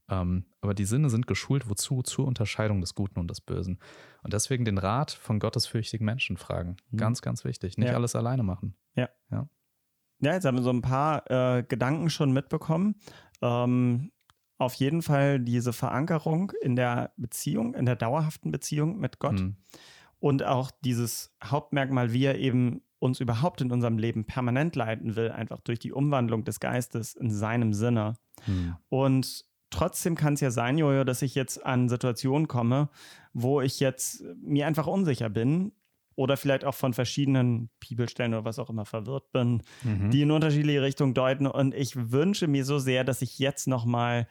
Ähm, 0.09 0.45
aber 0.61 0.73
die 0.73 0.85
Sinne 0.85 1.11
sind 1.11 1.27
geschult, 1.27 1.69
wozu? 1.69 2.01
Zur 2.01 2.25
Unterscheidung 2.25 2.81
des 2.81 2.95
Guten 2.95 3.19
und 3.19 3.29
des 3.29 3.41
Bösen. 3.41 3.77
Und 4.23 4.33
deswegen 4.33 4.65
den 4.65 4.79
Rat 4.79 5.11
von 5.11 5.37
gottesfürchtigen 5.37 6.03
Menschen 6.03 6.35
fragen. 6.35 6.77
Mhm. 6.89 6.97
Ganz, 6.97 7.21
ganz 7.21 7.45
wichtig. 7.45 7.77
Nicht 7.77 7.89
ja. 7.89 7.95
alles 7.95 8.15
alleine 8.15 8.41
machen. 8.41 8.75
Ja. 8.95 9.09
ja. 9.29 9.47
Ja, 10.21 10.33
jetzt 10.33 10.45
haben 10.45 10.57
wir 10.57 10.63
so 10.63 10.71
ein 10.71 10.81
paar 10.81 11.29
äh, 11.29 11.63
Gedanken 11.63 12.09
schon 12.09 12.33
mitbekommen. 12.33 12.95
Ähm, 13.41 14.11
auf 14.59 14.73
jeden 14.75 15.01
Fall 15.01 15.39
diese 15.39 15.73
Verankerung 15.73 16.51
in 16.61 16.75
der 16.75 17.13
Beziehung, 17.17 17.73
in 17.73 17.85
der 17.85 17.95
dauerhaften 17.95 18.51
Beziehung 18.51 18.99
mit 18.99 19.17
Gott. 19.19 19.39
Mhm. 19.39 19.55
Und 20.19 20.43
auch 20.43 20.69
dieses 20.83 21.33
Hauptmerkmal, 21.41 22.11
wie 22.11 22.25
er 22.25 22.37
eben 22.37 22.81
uns 22.99 23.21
überhaupt 23.21 23.61
in 23.61 23.71
unserem 23.71 23.97
Leben 23.97 24.25
permanent 24.25 24.75
leiten 24.75 25.15
will, 25.15 25.31
einfach 25.31 25.61
durch 25.61 25.79
die 25.79 25.93
Umwandlung 25.93 26.43
des 26.43 26.59
Geistes 26.59 27.15
in 27.15 27.31
seinem 27.31 27.73
Sinne. 27.73 28.15
Mhm. 28.45 28.75
Und 28.89 29.45
trotzdem 29.69 30.15
kann 30.15 30.33
es 30.33 30.41
ja 30.41 30.51
sein, 30.51 30.77
Jojo, 30.77 31.05
dass 31.05 31.21
ich 31.21 31.35
jetzt 31.35 31.65
an 31.65 31.87
Situationen 31.87 32.49
komme, 32.49 32.89
wo 33.31 33.61
ich 33.61 33.79
jetzt 33.79 34.25
mir 34.41 34.67
einfach 34.67 34.87
unsicher 34.87 35.29
bin 35.29 35.71
oder 36.19 36.35
vielleicht 36.35 36.65
auch 36.65 36.75
von 36.75 36.93
verschiedenen 36.93 37.69
Bibelstellen 37.79 38.33
oder 38.33 38.43
was 38.43 38.59
auch 38.59 38.69
immer 38.69 38.83
verwirrt 38.83 39.31
bin, 39.31 39.63
mhm. 39.83 40.11
die 40.11 40.23
in 40.23 40.31
unterschiedliche 40.31 40.81
Richtungen 40.81 41.13
deuten. 41.13 41.47
Und 41.47 41.73
ich 41.73 42.11
wünsche 42.11 42.47
mir 42.47 42.65
so 42.65 42.77
sehr, 42.77 43.05
dass 43.05 43.21
ich 43.21 43.39
jetzt 43.39 43.69
nochmal 43.69 44.27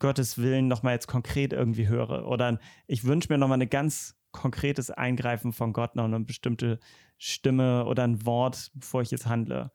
Gottes 0.00 0.38
Willen 0.38 0.66
nochmal 0.66 0.94
jetzt 0.94 1.06
konkret 1.06 1.52
irgendwie 1.52 1.86
höre. 1.86 2.26
Oder 2.26 2.58
ich 2.88 3.04
wünsche 3.04 3.32
mir 3.32 3.38
nochmal 3.38 3.62
ein 3.62 3.70
ganz 3.70 4.16
konkretes 4.32 4.90
Eingreifen 4.90 5.52
von 5.52 5.72
Gott, 5.72 5.94
noch 5.94 6.06
eine 6.06 6.18
bestimmte 6.18 6.80
Stimme 7.18 7.84
oder 7.84 8.02
ein 8.02 8.26
Wort, 8.26 8.72
bevor 8.74 9.02
ich 9.02 9.12
jetzt 9.12 9.26
handle. 9.26 9.70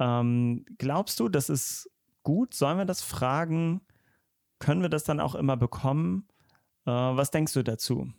Ähm, 0.00 0.64
glaubst 0.78 1.20
du, 1.20 1.28
das 1.28 1.48
ist 1.48 1.92
gut? 2.24 2.54
Sollen 2.54 2.76
wir 2.76 2.86
das 2.86 3.02
fragen? 3.02 3.82
Können 4.58 4.82
wir 4.82 4.88
das 4.88 5.04
dann 5.04 5.20
auch 5.20 5.36
immer 5.36 5.56
bekommen? 5.56 6.26
Äh, 6.86 6.90
was 6.90 7.30
denkst 7.30 7.52
du 7.52 7.62
dazu? 7.62 8.12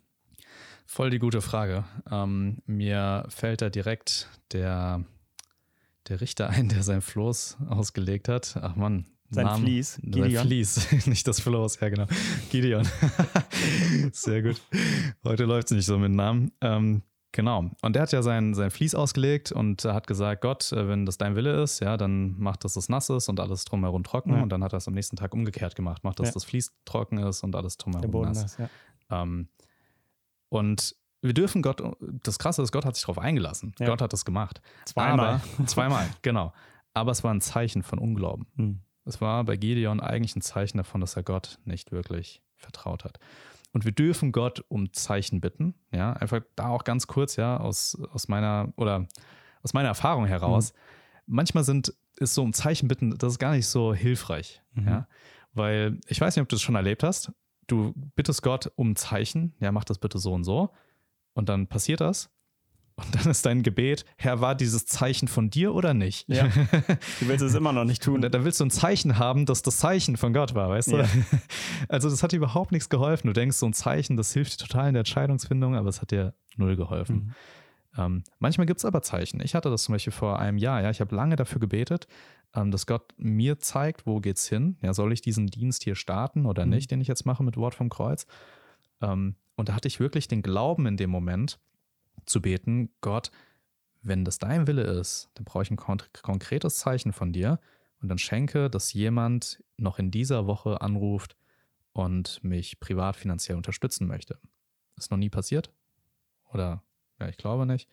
Voll 0.92 1.10
die 1.10 1.20
gute 1.20 1.40
Frage. 1.40 1.84
Ähm, 2.10 2.62
mir 2.66 3.24
fällt 3.28 3.62
da 3.62 3.70
direkt 3.70 4.28
der, 4.50 5.04
der 6.08 6.20
Richter 6.20 6.50
ein, 6.50 6.68
der 6.68 6.82
sein 6.82 7.00
Floß 7.00 7.58
ausgelegt 7.68 8.28
hat. 8.28 8.58
Ach 8.60 8.74
Mann. 8.74 9.06
Sein 9.30 9.44
Namen, 9.44 9.62
Fließ. 9.62 10.00
Gideon. 10.02 10.32
Sein 10.32 10.46
Fließ, 10.48 11.06
nicht 11.06 11.28
das 11.28 11.38
Floß, 11.42 11.78
ja 11.78 11.90
genau. 11.90 12.06
Gideon. 12.50 12.88
Sehr 14.12 14.42
gut. 14.42 14.60
Heute 15.22 15.44
läuft 15.44 15.70
es 15.70 15.76
nicht 15.76 15.86
so 15.86 15.96
mit 15.96 16.10
Namen. 16.10 16.50
Ähm, 16.60 17.02
Genau. 17.32 17.70
Und 17.82 17.94
der 17.94 18.02
hat 18.02 18.10
ja 18.10 18.22
sein, 18.22 18.54
sein 18.54 18.72
Vlies 18.72 18.96
ausgelegt 18.96 19.52
und 19.52 19.84
hat 19.84 20.08
gesagt, 20.08 20.42
Gott, 20.42 20.72
äh, 20.72 20.88
wenn 20.88 21.06
das 21.06 21.16
dein 21.16 21.36
Wille 21.36 21.62
ist, 21.62 21.78
ja, 21.78 21.96
dann 21.96 22.36
macht, 22.36 22.64
dass 22.64 22.74
es 22.74 22.88
nass 22.88 23.08
ist 23.08 23.28
und 23.28 23.38
alles 23.38 23.64
drumherum 23.64 24.02
trocken. 24.02 24.34
Ja. 24.34 24.42
Und 24.42 24.48
dann 24.48 24.64
hat 24.64 24.72
er 24.74 24.78
es 24.78 24.88
am 24.88 24.94
nächsten 24.94 25.14
Tag 25.14 25.32
umgekehrt 25.32 25.76
gemacht, 25.76 26.02
macht, 26.02 26.18
dass 26.18 26.30
ja. 26.30 26.34
das 26.34 26.44
Vlies 26.44 26.74
trocken 26.84 27.18
ist 27.18 27.44
und 27.44 27.54
alles 27.54 27.76
drumherum 27.76 28.22
nass. 28.22 28.42
nass 28.42 28.58
ja. 28.58 29.22
ähm, 29.22 29.46
und 30.50 30.94
wir 31.22 31.34
dürfen 31.34 31.62
Gott, 31.62 31.82
das 32.00 32.38
Krasse 32.38 32.62
ist, 32.62 32.72
Gott 32.72 32.84
hat 32.84 32.96
sich 32.96 33.04
darauf 33.04 33.18
eingelassen. 33.18 33.74
Ja. 33.78 33.86
Gott 33.86 34.02
hat 34.02 34.12
das 34.12 34.24
gemacht. 34.24 34.60
Zweimal. 34.84 35.40
Aber, 35.56 35.66
zweimal, 35.66 36.08
genau. 36.22 36.52
Aber 36.92 37.12
es 37.12 37.24
war 37.24 37.32
ein 37.32 37.40
Zeichen 37.40 37.82
von 37.82 37.98
Unglauben. 37.98 38.46
Hm. 38.56 38.80
Es 39.04 39.20
war 39.20 39.44
bei 39.44 39.56
Gideon 39.56 40.00
eigentlich 40.00 40.36
ein 40.36 40.42
Zeichen 40.42 40.78
davon, 40.78 41.00
dass 41.00 41.16
er 41.16 41.22
Gott 41.22 41.58
nicht 41.64 41.92
wirklich 41.92 42.42
vertraut 42.56 43.04
hat. 43.04 43.18
Und 43.72 43.84
wir 43.84 43.92
dürfen 43.92 44.32
Gott 44.32 44.64
um 44.68 44.92
Zeichen 44.92 45.40
bitten. 45.40 45.74
Ja, 45.92 46.12
einfach 46.14 46.40
da 46.56 46.68
auch 46.68 46.84
ganz 46.84 47.06
kurz, 47.06 47.36
ja, 47.36 47.56
aus, 47.58 47.96
aus 48.12 48.28
meiner 48.28 48.72
oder 48.76 49.06
aus 49.62 49.72
meiner 49.72 49.88
Erfahrung 49.88 50.26
heraus. 50.26 50.72
Mhm. 50.72 51.34
Manchmal 51.34 51.64
sind, 51.64 51.94
ist 52.16 52.34
so 52.34 52.42
um 52.42 52.52
Zeichen 52.52 52.88
bitten, 52.88 53.16
das 53.16 53.34
ist 53.34 53.38
gar 53.38 53.52
nicht 53.52 53.68
so 53.68 53.94
hilfreich. 53.94 54.62
Mhm. 54.72 54.88
Ja, 54.88 55.08
weil 55.52 56.00
ich 56.06 56.20
weiß 56.20 56.34
nicht, 56.34 56.42
ob 56.42 56.48
du 56.48 56.56
es 56.56 56.62
schon 56.62 56.74
erlebt 56.74 57.02
hast 57.02 57.32
du 57.70 57.94
bittest 58.16 58.42
Gott 58.42 58.72
um 58.76 58.96
Zeichen, 58.96 59.54
ja, 59.60 59.72
mach 59.72 59.84
das 59.84 59.98
bitte 59.98 60.18
so 60.18 60.32
und 60.32 60.44
so. 60.44 60.70
Und 61.32 61.48
dann 61.48 61.66
passiert 61.66 62.00
das. 62.00 62.30
Und 62.96 63.14
dann 63.14 63.30
ist 63.30 63.46
dein 63.46 63.62
Gebet, 63.62 64.04
Herr, 64.18 64.40
war 64.40 64.54
dieses 64.54 64.84
Zeichen 64.84 65.26
von 65.28 65.48
dir 65.48 65.74
oder 65.74 65.94
nicht? 65.94 66.28
Ja. 66.28 66.48
Du 67.20 67.28
willst 67.28 67.42
es 67.42 67.54
immer 67.54 67.72
noch 67.72 67.84
nicht 67.84 68.02
tun. 68.02 68.22
Und 68.24 68.34
dann 68.34 68.44
willst 68.44 68.60
du 68.60 68.64
ein 68.64 68.70
Zeichen 68.70 69.18
haben, 69.18 69.46
dass 69.46 69.62
das 69.62 69.78
Zeichen 69.78 70.16
von 70.16 70.32
Gott 70.32 70.54
war, 70.54 70.68
weißt 70.68 70.92
du? 70.92 70.96
Ja. 70.98 71.08
Also 71.88 72.10
das 72.10 72.22
hat 72.22 72.32
dir 72.32 72.36
überhaupt 72.36 72.72
nichts 72.72 72.88
geholfen. 72.88 73.26
Du 73.26 73.32
denkst, 73.32 73.56
so 73.56 73.66
ein 73.66 73.72
Zeichen, 73.72 74.16
das 74.16 74.32
hilft 74.32 74.60
dir 74.60 74.66
total 74.66 74.88
in 74.88 74.94
der 74.94 75.00
Entscheidungsfindung, 75.00 75.76
aber 75.76 75.88
es 75.88 76.02
hat 76.02 76.10
dir 76.10 76.34
null 76.56 76.76
geholfen. 76.76 77.16
Mhm. 77.16 77.34
Ähm, 77.96 78.24
manchmal 78.38 78.66
gibt 78.66 78.78
es 78.78 78.84
aber 78.84 79.02
Zeichen. 79.02 79.40
Ich 79.40 79.54
hatte 79.54 79.70
das 79.70 79.84
zum 79.84 79.94
Beispiel 79.94 80.12
vor 80.12 80.38
einem 80.38 80.58
Jahr, 80.58 80.82
ja. 80.82 80.90
Ich 80.90 81.00
habe 81.00 81.14
lange 81.14 81.36
dafür 81.36 81.60
gebetet, 81.60 82.06
dass 82.52 82.86
Gott 82.86 83.14
mir 83.16 83.58
zeigt, 83.58 84.06
wo 84.06 84.20
geht's 84.20 84.48
hin. 84.48 84.76
Ja, 84.82 84.92
soll 84.92 85.12
ich 85.12 85.20
diesen 85.22 85.46
Dienst 85.46 85.84
hier 85.84 85.94
starten 85.94 86.46
oder 86.46 86.64
mhm. 86.64 86.72
nicht, 86.72 86.90
den 86.90 87.00
ich 87.00 87.08
jetzt 87.08 87.26
mache 87.26 87.42
mit 87.42 87.56
Wort 87.56 87.74
vom 87.74 87.88
Kreuz? 87.88 88.26
Ähm, 89.00 89.36
und 89.56 89.68
da 89.68 89.74
hatte 89.74 89.88
ich 89.88 90.00
wirklich 90.00 90.28
den 90.28 90.42
Glauben 90.42 90.86
in 90.86 90.96
dem 90.96 91.10
Moment 91.10 91.60
zu 92.26 92.40
beten, 92.42 92.90
Gott, 93.00 93.30
wenn 94.02 94.24
das 94.24 94.38
dein 94.38 94.66
Wille 94.66 94.82
ist, 94.82 95.30
dann 95.34 95.44
brauche 95.44 95.62
ich 95.62 95.70
ein 95.70 95.76
konkretes 95.76 96.76
Zeichen 96.76 97.12
von 97.12 97.32
dir 97.32 97.60
und 98.00 98.08
dann 98.08 98.18
schenke, 98.18 98.70
dass 98.70 98.92
jemand 98.92 99.62
noch 99.76 99.98
in 99.98 100.10
dieser 100.10 100.46
Woche 100.46 100.80
anruft 100.80 101.36
und 101.92 102.42
mich 102.42 102.80
privat 102.80 103.16
finanziell 103.16 103.56
unterstützen 103.56 104.06
möchte. 104.06 104.38
Ist 104.96 105.10
noch 105.10 105.18
nie 105.18 105.30
passiert? 105.30 105.72
Oder 106.52 106.82
ja, 107.18 107.28
ich 107.28 107.36
glaube 107.36 107.66
nicht. 107.66 107.88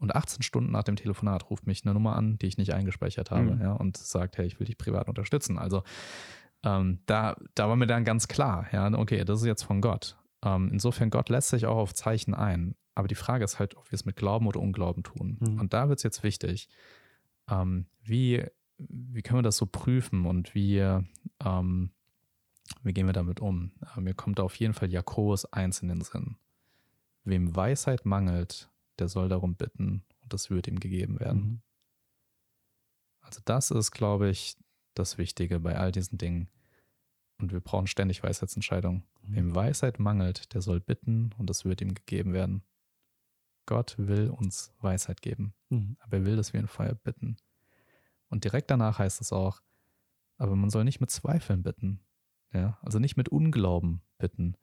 Und 0.00 0.16
18 0.16 0.42
Stunden 0.42 0.72
nach 0.72 0.82
dem 0.82 0.96
Telefonat 0.96 1.50
ruft 1.50 1.66
mich 1.66 1.84
eine 1.84 1.92
Nummer 1.92 2.16
an, 2.16 2.38
die 2.38 2.46
ich 2.46 2.56
nicht 2.56 2.72
eingespeichert 2.72 3.30
habe, 3.30 3.54
mhm. 3.54 3.60
ja, 3.60 3.72
und 3.72 3.98
sagt, 3.98 4.38
hey, 4.38 4.46
ich 4.46 4.58
will 4.58 4.66
dich 4.66 4.78
privat 4.78 5.08
unterstützen. 5.08 5.58
Also 5.58 5.82
ähm, 6.64 7.00
da, 7.06 7.36
da 7.54 7.68
war 7.68 7.76
mir 7.76 7.86
dann 7.86 8.04
ganz 8.04 8.26
klar, 8.26 8.66
ja, 8.72 8.90
okay, 8.94 9.24
das 9.24 9.40
ist 9.40 9.46
jetzt 9.46 9.62
von 9.62 9.80
Gott. 9.80 10.16
Ähm, 10.42 10.70
insofern, 10.72 11.10
Gott 11.10 11.28
lässt 11.28 11.50
sich 11.50 11.66
auch 11.66 11.76
auf 11.76 11.94
Zeichen 11.94 12.34
ein. 12.34 12.74
Aber 12.94 13.08
die 13.08 13.14
Frage 13.14 13.44
ist 13.44 13.58
halt, 13.58 13.76
ob 13.76 13.90
wir 13.90 13.94
es 13.94 14.04
mit 14.04 14.16
Glauben 14.16 14.46
oder 14.46 14.60
Unglauben 14.60 15.02
tun. 15.02 15.38
Mhm. 15.40 15.60
Und 15.60 15.72
da 15.74 15.88
wird 15.88 15.98
es 15.98 16.02
jetzt 16.02 16.22
wichtig, 16.22 16.68
ähm, 17.48 17.86
wie, 18.02 18.44
wie 18.78 19.22
können 19.22 19.38
wir 19.38 19.42
das 19.42 19.56
so 19.56 19.66
prüfen 19.66 20.26
und 20.26 20.54
wie, 20.54 20.78
ähm, 21.44 21.90
wie 22.82 22.92
gehen 22.92 23.06
wir 23.06 23.12
damit 23.12 23.40
um? 23.40 23.72
Äh, 23.96 24.00
mir 24.00 24.14
kommt 24.14 24.38
da 24.38 24.42
auf 24.42 24.56
jeden 24.56 24.74
Fall 24.74 24.90
Jakobus 24.90 25.44
1 25.46 25.82
in 25.82 25.88
den 25.88 26.00
Sinn. 26.00 26.36
Wem 27.24 27.54
Weisheit 27.54 28.06
mangelt, 28.06 28.70
der 28.98 29.08
soll 29.08 29.28
darum 29.28 29.56
bitten 29.56 30.04
und 30.20 30.32
das 30.32 30.50
wird 30.50 30.66
ihm 30.66 30.80
gegeben 30.80 31.20
werden. 31.20 31.40
Mhm. 31.40 31.62
Also 33.20 33.40
das 33.44 33.70
ist, 33.70 33.90
glaube 33.90 34.28
ich, 34.28 34.56
das 34.94 35.18
Wichtige 35.18 35.60
bei 35.60 35.76
all 35.76 35.92
diesen 35.92 36.18
Dingen. 36.18 36.48
Und 37.38 37.52
wir 37.52 37.60
brauchen 37.60 37.86
ständig 37.86 38.22
Weisheitsentscheidungen. 38.22 39.04
Mhm. 39.22 39.34
Wem 39.34 39.54
Weisheit 39.54 39.98
mangelt, 39.98 40.52
der 40.54 40.60
soll 40.60 40.80
bitten 40.80 41.32
und 41.38 41.48
das 41.48 41.64
wird 41.64 41.80
ihm 41.80 41.94
gegeben 41.94 42.32
werden. 42.32 42.62
Gott 43.66 43.94
will 43.98 44.30
uns 44.30 44.72
Weisheit 44.80 45.22
geben, 45.22 45.54
mhm. 45.68 45.96
aber 46.00 46.18
er 46.18 46.24
will, 46.24 46.36
dass 46.36 46.52
wir 46.52 46.60
ihn 46.60 46.66
vorher 46.66 46.94
bitten. 46.94 47.36
Und 48.28 48.44
direkt 48.44 48.70
danach 48.70 48.98
heißt 48.98 49.20
es 49.20 49.32
auch, 49.32 49.60
aber 50.38 50.56
man 50.56 50.70
soll 50.70 50.84
nicht 50.84 51.00
mit 51.00 51.10
Zweifeln 51.10 51.62
bitten. 51.62 52.00
Ja, 52.52 52.78
also 52.82 52.98
nicht 52.98 53.16
mit 53.16 53.28
Unglauben 53.28 54.02
bitten. 54.18 54.56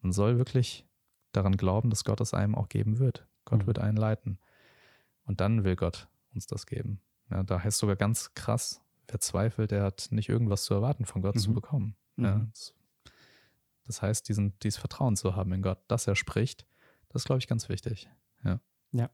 Man 0.00 0.12
soll 0.12 0.38
wirklich 0.38 0.86
daran 1.32 1.56
glauben, 1.56 1.90
dass 1.90 2.04
Gott 2.04 2.20
es 2.20 2.32
einem 2.32 2.54
auch 2.54 2.68
geben 2.68 2.98
wird. 2.98 3.26
Gott 3.44 3.62
mhm. 3.62 3.66
wird 3.66 3.78
einen 3.78 3.96
leiten. 3.96 4.38
Und 5.24 5.40
dann 5.40 5.64
will 5.64 5.76
Gott 5.76 6.08
uns 6.34 6.46
das 6.46 6.66
geben. 6.66 7.00
Ja, 7.30 7.42
da 7.42 7.62
heißt 7.62 7.78
sogar 7.78 7.96
ganz 7.96 8.34
krass, 8.34 8.82
wer 9.08 9.20
zweifelt, 9.20 9.70
der 9.70 9.82
hat 9.82 10.08
nicht 10.10 10.28
irgendwas 10.28 10.64
zu 10.64 10.74
erwarten 10.74 11.04
von 11.04 11.22
Gott 11.22 11.36
mhm. 11.36 11.40
zu 11.40 11.52
bekommen. 11.54 11.96
Ja, 12.16 12.36
mhm. 12.36 12.50
das, 12.50 12.74
das, 13.86 14.02
heißt, 14.02 14.28
diesen, 14.28 14.58
dieses 14.60 14.78
Vertrauen 14.78 15.16
zu 15.16 15.36
haben 15.36 15.52
in 15.52 15.62
Gott, 15.62 15.78
dass 15.88 16.06
er 16.06 16.16
spricht, 16.16 16.66
das 17.08 17.22
ist, 17.22 17.26
glaube 17.26 17.38
ich, 17.38 17.46
ganz 17.46 17.68
wichtig. 17.68 18.08
Ja. 18.44 18.60
Ja. 18.92 19.10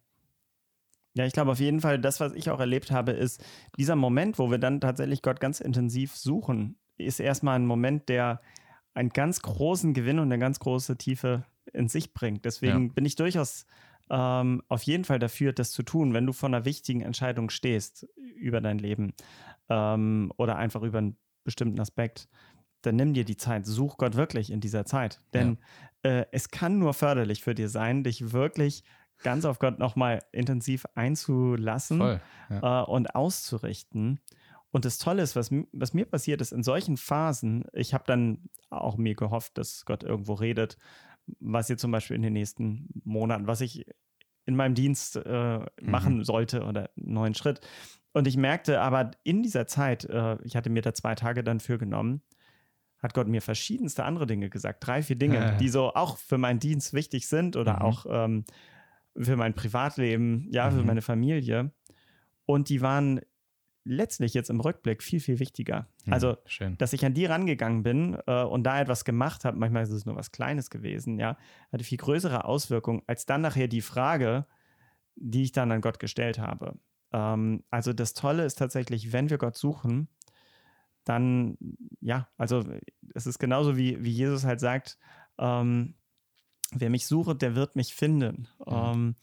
Ja, 1.15 1.27
ich 1.27 1.33
glaube 1.33 1.51
auf 1.51 1.59
jeden 1.59 1.81
Fall, 1.81 2.01
das, 2.01 2.21
was 2.21 2.33
ich 2.35 2.51
auch 2.51 2.61
erlebt 2.61 2.93
habe, 2.93 3.13
ist 3.13 3.45
dieser 3.77 3.97
Moment, 3.97 4.39
wo 4.39 4.51
wir 4.51 4.59
dann 4.59 4.81
tatsächlich 4.81 5.23
Gott 5.23 5.41
ganz 5.41 5.61
intensiv 5.61 6.17
suchen, 6.17 6.79
ist 6.99 7.19
erstmal 7.19 7.57
ein 7.57 7.67
Moment, 7.67 8.09
der 8.09 8.41
einen 8.95 9.11
ganz 9.11 9.43
großen 9.43 9.93
Gewinn 9.93 10.19
und 10.19 10.27
eine 10.27 10.39
ganz 10.39 10.61
große 10.61 10.97
Tiefe 10.99 11.45
in 11.73 11.89
sich 11.89 12.15
bringt. 12.15 12.45
Deswegen 12.45 12.89
ja. 12.89 12.93
bin 12.93 13.05
ich 13.05 13.17
durchaus 13.17 13.67
ähm, 14.11 14.63
auf 14.69 14.83
jeden 14.83 15.05
Fall 15.05 15.19
dafür, 15.19 15.53
das 15.53 15.71
zu 15.71 15.83
tun, 15.83 16.13
wenn 16.13 16.27
du 16.27 16.33
vor 16.33 16.49
einer 16.49 16.65
wichtigen 16.65 17.01
Entscheidung 17.01 17.49
stehst 17.49 18.07
über 18.35 18.61
dein 18.61 18.79
Leben 18.79 19.15
ähm, 19.69 20.33
oder 20.37 20.57
einfach 20.57 20.83
über 20.83 20.99
einen 20.99 21.17
bestimmten 21.45 21.81
Aspekt, 21.81 22.29
dann 22.83 22.97
nimm 22.97 23.15
dir 23.15 23.25
die 23.25 23.37
Zeit, 23.37 23.67
such 23.67 23.97
Gott 23.99 24.17
wirklich 24.17 24.51
in 24.51 24.61
dieser 24.61 24.85
Zeit. 24.85 25.21
Denn 25.33 25.59
ja. 26.05 26.11
äh, 26.11 26.27
es 26.33 26.51
kann 26.51 26.79
nur 26.79 26.95
förderlich 26.95 27.43
für 27.43 27.55
dir 27.55 27.69
sein, 27.69 28.05
dich 28.05 28.33
wirklich 28.33 28.85
ganz 29.23 29.45
auf 29.45 29.59
Gott 29.59 29.79
nochmal 29.79 30.21
intensiv 30.33 30.87
einzulassen 30.95 31.99
Voll, 31.99 32.21
ja. 32.49 32.83
äh, 32.83 32.87
und 32.87 33.15
auszurichten. 33.15 34.21
Und 34.73 34.85
das 34.85 34.99
Tolle 34.99 35.23
ist, 35.23 35.37
was, 35.37 35.51
was 35.73 35.95
mir 35.95 36.05
passiert 36.05 36.41
ist 36.41 36.53
in 36.53 36.63
solchen 36.63 36.97
Phasen, 36.97 37.65
ich 37.73 37.93
habe 37.93 38.05
dann 38.07 38.49
auch 38.71 38.97
mir 38.97 39.15
gehofft, 39.15 39.59
dass 39.59 39.85
Gott 39.85 40.05
irgendwo 40.05 40.35
redet, 40.35 40.77
was 41.39 41.71
ihr 41.71 41.77
zum 41.77 41.91
Beispiel 41.91 42.17
in 42.17 42.23
den 42.23 42.33
nächsten 42.33 42.89
Monaten, 43.05 43.47
was 43.47 43.61
ich 43.61 43.87
in 44.47 44.57
meinem 44.57 44.75
Dienst 44.75 45.17
äh, 45.17 45.59
mhm. 45.59 45.67
machen 45.81 46.17
mhm. 46.19 46.25
sollte 46.25 46.65
oder 46.65 46.91
einen 46.97 47.13
neuen 47.13 47.35
Schritt. 47.35 47.61
Und 48.13 48.27
ich 48.27 48.37
merkte 48.37 48.81
aber 48.81 49.13
in 49.23 49.43
dieser 49.43 49.67
Zeit, 49.67 50.05
äh, 50.05 50.37
ich 50.43 50.57
hatte 50.57 50.71
mir 50.71 50.83
da 50.83 50.93
zwei 50.95 51.15
Tage 51.15 51.45
dann 51.45 51.61
für 51.61 51.79
genommen, 51.79 52.23
hat 52.99 53.15
Gott 53.15 53.29
mir 53.29 53.41
verschiedenste 53.41 54.05
andere 54.05 54.27
Dinge 54.27 54.51
gesagt, 54.51 54.85
drei, 54.87 55.03
vier 55.03 55.17
Dinge, 55.17 55.37
ja. 55.37 55.51
die 55.53 55.69
so 55.69 55.95
auch 55.95 56.19
für 56.19 56.39
meinen 56.39 56.59
Dienst 56.59 56.93
wichtig 56.93 57.29
sind 57.29 57.57
oder 57.57 57.75
mhm. 57.75 57.83
auch 57.83 58.07
ähm, 58.09 58.45
für 59.17 59.37
mein 59.37 59.55
Privatleben, 59.55 60.49
ja, 60.51 60.71
mhm. 60.71 60.77
für 60.77 60.85
meine 60.85 61.03
Familie. 61.03 61.73
Und 62.45 62.69
die 62.69 62.83
waren 62.83 63.21
letztlich 63.85 64.35
jetzt 64.35 64.51
im 64.51 64.61
Rückblick 64.61 65.03
viel, 65.03 65.21
viel 65.21 65.39
wichtiger. 65.39 65.89
Mhm, 66.05 66.13
also, 66.13 66.37
schön. 66.47 66.77
dass 66.79 66.93
ich 66.93 67.05
an 67.05 67.15
die 67.15 67.27
rangegangen 67.27 67.83
bin 67.83 68.19
äh, 68.27 68.43
und 68.43 68.65
da 68.65 68.81
etwas 68.81 69.05
gemacht 69.05 69.45
habe, 69.45 69.59
manchmal 69.59 69.83
ist 69.83 69.91
es 69.91 70.07
nur 70.07 70.17
was 70.17 70.33
Kleines 70.33 70.71
gewesen, 70.71 71.19
ja, 71.19 71.37
hatte 71.73 71.85
viel 71.85 71.99
größere 71.99 72.45
Auswirkungen 72.45 73.03
als 73.07 73.27
dann 73.27 73.41
nachher 73.41 73.69
die 73.69 73.81
Frage, 73.81 74.47
die 75.17 75.45
ich 75.45 75.53
dann 75.53 75.73
an 75.73 75.81
Gott 75.81 75.99
gestellt 75.99 76.39
habe. 76.39 76.79
Ähm, 77.13 77.65
also 77.71 77.93
das 77.93 78.15
Tolle 78.15 78.45
ist 78.45 78.59
tatsächlich, 78.59 79.13
wenn 79.13 79.31
wir 79.31 79.39
Gott 79.39 79.57
suchen, 79.57 80.09
dann, 81.05 81.57
ja, 82.01 82.29
also 82.37 82.65
es 83.15 83.27
ist 83.27 83.39
genauso 83.39 83.77
wie, 83.77 84.03
wie 84.05 84.11
Jesus 84.11 84.45
halt 84.45 84.61
sagt, 84.61 84.99
ähm, 85.39 85.95
wer 86.73 86.91
mich 86.91 87.07
sucht, 87.07 87.43
der 87.43 87.55
wird 87.55 87.77
mich 87.77 87.95
finden. 87.95 88.49
Mhm. 88.59 88.73
Ähm, 88.73 89.15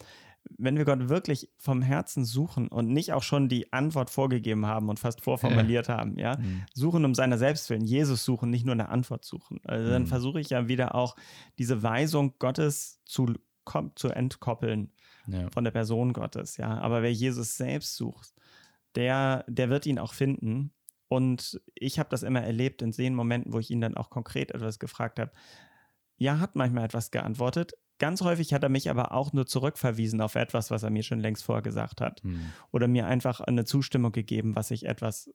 wenn 0.58 0.78
wir 0.78 0.86
Gott 0.86 1.10
wirklich 1.10 1.50
vom 1.58 1.82
Herzen 1.82 2.26
suchen 2.26 2.68
und 2.68 2.92
nicht 2.92 3.14
auch 3.14 3.24
schon 3.24 3.50
die 3.50 3.72
Antwort 3.74 4.10
vorgegeben 4.10 4.66
haben 4.66 4.90
und 4.90 5.00
fast 5.00 5.22
vorformuliert 5.22 5.88
ja. 5.88 5.98
haben, 5.98 6.18
ja, 6.18 6.38
mhm. 6.38 6.64
suchen 6.74 7.06
um 7.06 7.14
seiner 7.14 7.38
selbst 7.38 7.70
willen, 7.70 7.86
Jesus 7.86 8.26
suchen, 8.26 8.50
nicht 8.50 8.66
nur 8.66 8.74
eine 8.74 8.90
Antwort 8.90 9.26
suchen. 9.26 9.60
Also 9.64 9.90
dann 9.90 10.04
mhm. 10.04 10.08
versuche 10.08 10.40
ich 10.40 10.50
ja 10.50 10.68
wieder 10.68 10.96
auch 10.96 11.16
diese 11.58 11.84
Weisung 11.84 12.36
Gottes 12.40 13.02
zu, 13.06 13.34
zu 13.96 14.10
entkoppeln 14.10 14.92
ja. 15.28 15.50
von 15.52 15.64
der 15.64 15.72
Person 15.72 16.14
Gottes, 16.14 16.58
ja. 16.58 16.78
Aber 16.80 17.02
wer 17.02 17.14
Jesus 17.14 17.58
selbst 17.58 17.96
sucht, 17.96 18.34
der, 18.96 19.46
der 19.48 19.70
wird 19.70 19.86
ihn 19.86 20.00
auch 20.00 20.14
finden. 20.14 20.74
Und 21.10 21.62
ich 21.74 22.00
habe 22.00 22.10
das 22.10 22.24
immer 22.24 22.42
erlebt 22.42 22.82
in 22.82 22.92
den 22.92 23.16
Momenten, 23.16 23.54
wo 23.54 23.60
ich 23.60 23.72
ihn 23.72 23.80
dann 23.82 23.96
auch 23.96 24.10
konkret 24.10 24.52
etwas 24.52 24.80
gefragt 24.80 25.20
habe. 25.20 25.32
Ja, 26.18 26.40
hat 26.40 26.56
manchmal 26.56 26.86
etwas 26.86 27.12
geantwortet. 27.12 27.74
Ganz 28.00 28.22
häufig 28.22 28.54
hat 28.54 28.64
er 28.64 28.70
mich 28.70 28.90
aber 28.90 29.12
auch 29.12 29.34
nur 29.34 29.48
zurückverwiesen 29.48 30.22
auf 30.22 30.36
etwas, 30.36 30.70
was 30.72 30.84
er 30.84 30.90
mir 30.90 31.04
schon 31.04 31.20
längst 31.20 31.44
vorgesagt 31.44 32.02
hat. 32.02 32.22
Hm. 32.22 32.52
Oder 32.72 32.88
mir 32.88 33.08
einfach 33.08 33.40
eine 33.40 33.66
Zustimmung 33.66 34.12
gegeben, 34.12 34.56
was 34.56 34.72
ich 34.72 34.86
etwas, 34.86 35.32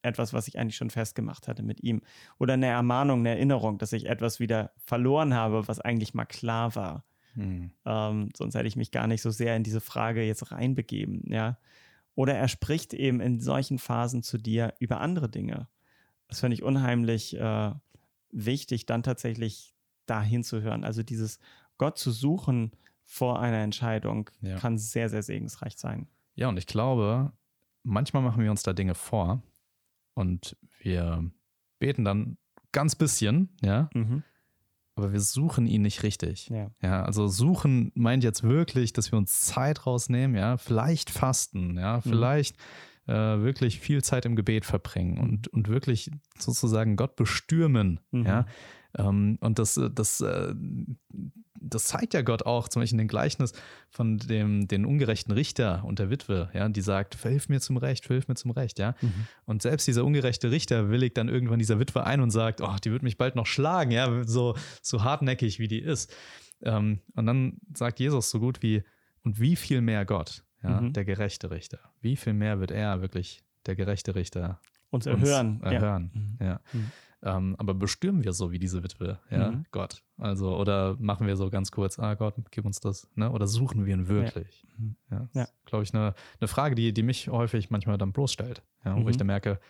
etwas, 0.00 0.32
was 0.32 0.48
ich 0.48 0.58
eigentlich 0.58 0.76
schon 0.76 0.90
festgemacht 0.90 1.48
hatte 1.48 1.62
mit 1.62 1.82
ihm. 1.82 2.00
Oder 2.38 2.54
eine 2.54 2.66
Ermahnung, 2.66 3.20
eine 3.20 3.30
Erinnerung, 3.30 3.78
dass 3.78 3.92
ich 3.92 4.06
etwas 4.06 4.40
wieder 4.40 4.72
verloren 4.78 5.34
habe, 5.34 5.68
was 5.68 5.80
eigentlich 5.80 6.14
mal 6.14 6.24
klar 6.24 6.74
war. 6.74 7.04
Hm. 7.34 7.70
Ähm, 7.84 8.28
sonst 8.36 8.54
hätte 8.54 8.68
ich 8.68 8.76
mich 8.76 8.90
gar 8.90 9.06
nicht 9.06 9.22
so 9.22 9.30
sehr 9.30 9.56
in 9.56 9.62
diese 9.62 9.80
Frage 9.80 10.22
jetzt 10.22 10.50
reinbegeben, 10.52 11.24
ja. 11.26 11.58
Oder 12.14 12.34
er 12.34 12.48
spricht 12.48 12.92
eben 12.92 13.20
in 13.20 13.40
solchen 13.40 13.78
Phasen 13.78 14.22
zu 14.22 14.36
dir 14.36 14.74
über 14.78 15.00
andere 15.00 15.30
Dinge. 15.30 15.68
Das 16.28 16.40
finde 16.40 16.54
ich 16.54 16.62
unheimlich 16.62 17.34
äh, 17.38 17.72
wichtig, 18.30 18.84
dann 18.84 19.02
tatsächlich 19.02 19.74
dahin 20.06 20.44
zu 20.44 20.60
hören. 20.60 20.84
Also 20.84 21.02
dieses 21.02 21.38
Gott 21.82 21.98
zu 21.98 22.12
suchen 22.12 22.70
vor 23.04 23.40
einer 23.40 23.58
Entscheidung 23.58 24.30
ja. 24.40 24.56
kann 24.56 24.78
sehr, 24.78 25.08
sehr 25.08 25.22
segensreich 25.22 25.76
sein. 25.76 26.06
Ja, 26.34 26.48
und 26.48 26.56
ich 26.56 26.66
glaube, 26.66 27.32
manchmal 27.82 28.22
machen 28.22 28.42
wir 28.42 28.50
uns 28.50 28.62
da 28.62 28.72
Dinge 28.72 28.94
vor 28.94 29.42
und 30.14 30.56
wir 30.78 31.28
beten 31.78 32.04
dann 32.04 32.36
ganz 32.70 32.94
bisschen, 32.94 33.48
ja. 33.62 33.90
Mhm 33.94 34.22
aber 34.94 35.12
wir 35.12 35.20
suchen 35.20 35.66
ihn 35.66 35.82
nicht 35.82 36.02
richtig. 36.02 36.48
Ja. 36.48 36.70
ja. 36.82 37.02
also 37.02 37.26
suchen 37.26 37.92
meint 37.94 38.24
jetzt 38.24 38.42
wirklich, 38.42 38.92
dass 38.92 39.10
wir 39.10 39.18
uns 39.18 39.40
Zeit 39.40 39.86
rausnehmen, 39.86 40.36
ja, 40.36 40.58
vielleicht 40.58 41.10
fasten, 41.10 41.78
ja, 41.78 41.96
mhm. 41.96 42.02
vielleicht 42.02 42.56
mhm. 43.06 43.12
äh, 43.14 43.42
wirklich 43.42 43.80
viel 43.80 44.04
Zeit 44.04 44.26
im 44.26 44.36
Gebet 44.36 44.64
verbringen 44.64 45.18
und, 45.18 45.48
und 45.48 45.68
wirklich 45.68 46.10
sozusagen 46.38 46.96
Gott 46.96 47.16
bestürmen, 47.16 48.00
mhm. 48.10 48.26
ja. 48.26 48.46
Ähm, 48.98 49.38
und 49.40 49.58
das, 49.58 49.80
das, 49.94 50.20
äh, 50.20 50.54
das 51.74 51.84
zeigt 51.84 52.14
ja 52.14 52.22
Gott 52.22 52.44
auch, 52.44 52.68
zum 52.68 52.80
Beispiel 52.80 52.94
in 52.94 53.06
dem 53.06 53.08
Gleichnis 53.08 53.52
von 53.88 54.18
dem 54.18 54.68
den 54.68 54.86
ungerechten 54.86 55.32
Richter 55.32 55.84
und 55.84 55.98
der 55.98 56.10
Witwe, 56.10 56.50
ja, 56.54 56.68
die 56.68 56.80
sagt, 56.80 57.14
verhilf 57.14 57.48
mir 57.48 57.60
zum 57.60 57.76
Recht, 57.76 58.06
verhilf 58.06 58.28
mir 58.28 58.34
zum 58.34 58.50
Recht, 58.50 58.78
ja. 58.78 58.94
Mhm. 59.00 59.26
Und 59.44 59.62
selbst 59.62 59.86
dieser 59.86 60.04
ungerechte 60.04 60.50
Richter 60.50 60.90
willigt 60.90 61.16
dann 61.16 61.28
irgendwann 61.28 61.58
dieser 61.58 61.78
Witwe 61.78 62.04
ein 62.04 62.20
und 62.20 62.30
sagt, 62.30 62.60
oh, 62.60 62.76
die 62.82 62.90
wird 62.90 63.02
mich 63.02 63.18
bald 63.18 63.36
noch 63.36 63.46
schlagen, 63.46 63.90
ja, 63.90 64.24
so, 64.24 64.56
so 64.80 65.04
hartnäckig 65.04 65.58
wie 65.58 65.68
die 65.68 65.80
ist. 65.80 66.14
Ähm, 66.62 67.00
und 67.14 67.26
dann 67.26 67.58
sagt 67.74 68.00
Jesus 68.00 68.30
so 68.30 68.40
gut 68.40 68.62
wie, 68.62 68.82
und 69.24 69.40
wie 69.40 69.56
viel 69.56 69.80
mehr 69.80 70.04
Gott, 70.04 70.44
ja, 70.62 70.80
mhm. 70.80 70.92
der 70.92 71.04
gerechte 71.04 71.50
Richter, 71.50 71.78
wie 72.00 72.16
viel 72.16 72.32
mehr 72.34 72.60
wird 72.60 72.70
er 72.70 73.00
wirklich, 73.00 73.42
der 73.66 73.76
gerechte 73.76 74.14
Richter, 74.14 74.60
uns 74.90 75.06
erhören. 75.06 75.60
Uns 75.60 75.72
erhören. 75.72 76.10
Ja. 76.14 76.20
Mhm. 76.20 76.38
ja. 76.40 76.60
Mhm. 76.72 76.92
Ähm, 77.24 77.54
aber 77.58 77.74
bestürmen 77.74 78.24
wir 78.24 78.32
so 78.32 78.50
wie 78.50 78.58
diese 78.58 78.82
Witwe, 78.82 79.20
ja, 79.30 79.52
mhm. 79.52 79.64
Gott. 79.70 80.02
Also, 80.18 80.56
oder 80.56 80.96
machen 80.98 81.26
wir 81.26 81.36
so 81.36 81.50
ganz 81.50 81.70
kurz, 81.70 81.98
ah 82.00 82.14
Gott, 82.14 82.34
gib 82.50 82.64
uns 82.64 82.80
das, 82.80 83.08
ne? 83.14 83.30
Oder 83.30 83.46
suchen 83.46 83.86
wir 83.86 83.94
ihn 83.94 84.08
wirklich? 84.08 84.66
Ja, 84.66 84.78
mhm. 84.78 84.96
ja. 85.10 85.28
ja. 85.34 85.48
glaube 85.64 85.84
ich, 85.84 85.94
eine, 85.94 86.14
eine 86.40 86.48
Frage, 86.48 86.74
die, 86.74 86.92
die 86.92 87.04
mich 87.04 87.28
häufig 87.28 87.70
manchmal 87.70 87.96
dann 87.96 88.12
bloßstellt, 88.12 88.62
ja, 88.84 88.96
mhm. 88.96 89.04
wo 89.04 89.08
ich 89.08 89.16
mhm. 89.16 89.18
dann 89.18 89.26
merke, 89.28 89.60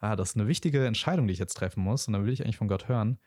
ah, 0.00 0.16
das 0.16 0.30
ist 0.30 0.36
eine 0.36 0.48
wichtige 0.48 0.86
Entscheidung, 0.86 1.26
die 1.26 1.32
ich 1.32 1.38
jetzt 1.38 1.54
treffen 1.54 1.82
muss, 1.82 2.06
und 2.06 2.12
dann 2.12 2.26
will 2.26 2.32
ich 2.32 2.44
eigentlich 2.44 2.58
von 2.58 2.68
Gott 2.68 2.88
hören. 2.88 3.18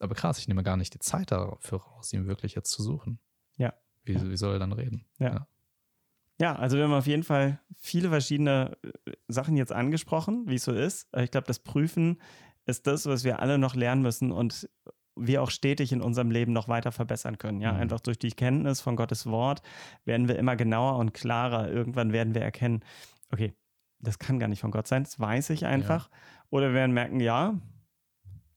Aber 0.00 0.16
krass, 0.16 0.38
ich 0.38 0.48
nehme 0.48 0.64
gar 0.64 0.76
nicht 0.76 0.94
die 0.94 1.00
Zeit 1.00 1.30
dafür 1.30 1.78
raus, 1.78 2.12
ihn 2.12 2.26
wirklich 2.26 2.56
jetzt 2.56 2.72
zu 2.72 2.82
suchen. 2.82 3.20
Ja. 3.56 3.72
Wie, 4.04 4.20
wie 4.30 4.36
soll 4.36 4.54
er 4.54 4.58
dann 4.58 4.72
reden? 4.72 5.04
ja. 5.18 5.46
Ja, 6.40 6.54
also 6.54 6.76
wir 6.76 6.84
haben 6.84 6.92
auf 6.92 7.08
jeden 7.08 7.24
Fall 7.24 7.58
viele 7.76 8.10
verschiedene 8.10 8.76
äh, 8.82 9.12
Sachen 9.26 9.56
jetzt 9.56 9.72
angesprochen, 9.72 10.44
wie 10.46 10.54
es 10.54 10.64
so 10.64 10.72
ist. 10.72 11.08
Ich 11.16 11.32
glaube, 11.32 11.48
das 11.48 11.58
Prüfen 11.58 12.20
ist 12.68 12.86
das, 12.86 13.06
was 13.06 13.24
wir 13.24 13.40
alle 13.40 13.58
noch 13.58 13.74
lernen 13.74 14.02
müssen 14.02 14.30
und 14.30 14.68
wir 15.16 15.42
auch 15.42 15.50
stetig 15.50 15.90
in 15.90 16.00
unserem 16.00 16.30
Leben 16.30 16.52
noch 16.52 16.68
weiter 16.68 16.92
verbessern 16.92 17.38
können. 17.38 17.60
Ja, 17.60 17.72
mhm. 17.72 17.80
einfach 17.80 18.00
durch 18.00 18.18
die 18.18 18.30
Kenntnis 18.30 18.80
von 18.80 18.94
Gottes 18.94 19.26
Wort 19.26 19.62
werden 20.04 20.28
wir 20.28 20.38
immer 20.38 20.54
genauer 20.54 20.96
und 20.98 21.14
klarer. 21.14 21.70
Irgendwann 21.70 22.12
werden 22.12 22.34
wir 22.34 22.42
erkennen, 22.42 22.84
okay, 23.32 23.54
das 24.00 24.18
kann 24.18 24.38
gar 24.38 24.46
nicht 24.48 24.60
von 24.60 24.70
Gott 24.70 24.86
sein, 24.86 25.02
das 25.02 25.18
weiß 25.18 25.50
ich 25.50 25.66
einfach. 25.66 26.08
Ja. 26.08 26.16
Oder 26.50 26.68
wir 26.68 26.74
werden 26.74 26.92
merken, 26.92 27.20
ja, 27.20 27.58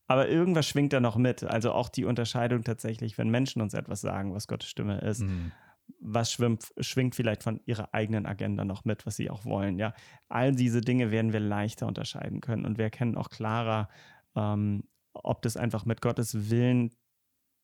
aber 0.08 0.28
irgendwas 0.28 0.68
schwingt 0.68 0.94
da 0.94 1.00
noch 1.00 1.16
mit. 1.16 1.44
Also 1.44 1.72
auch 1.72 1.90
die 1.90 2.06
Unterscheidung 2.06 2.64
tatsächlich, 2.64 3.18
wenn 3.18 3.30
Menschen 3.30 3.62
uns 3.62 3.74
etwas 3.74 4.02
sagen, 4.02 4.34
was 4.34 4.48
Gottes 4.48 4.70
Stimme 4.70 5.00
ist. 5.00 5.22
Mhm 5.22 5.54
was 6.00 6.32
schwimmt, 6.32 6.74
schwingt 6.80 7.16
vielleicht 7.16 7.44
von 7.44 7.60
ihrer 7.66 7.94
eigenen 7.94 8.26
Agenda 8.26 8.66
noch 8.66 8.86
mit, 8.86 9.06
was 9.06 9.16
sie 9.16 9.30
auch 9.30 9.46
wollen. 9.46 9.80
Ja, 9.80 9.94
all 10.30 10.54
diese 10.54 10.82
Dinge 10.82 11.12
werden 11.12 11.34
wir 11.34 11.40
leichter 11.40 11.88
unterscheiden 11.88 12.42
können 12.42 12.66
und 12.66 12.78
wir 12.78 12.86
erkennen 12.86 13.18
auch 13.18 13.30
klarer, 13.30 13.90
ähm, 14.36 14.84
ob 15.14 15.42
das 15.42 15.58
einfach 15.58 15.86
mit 15.86 16.02
Gottes 16.02 16.50
Willen, 16.50 16.92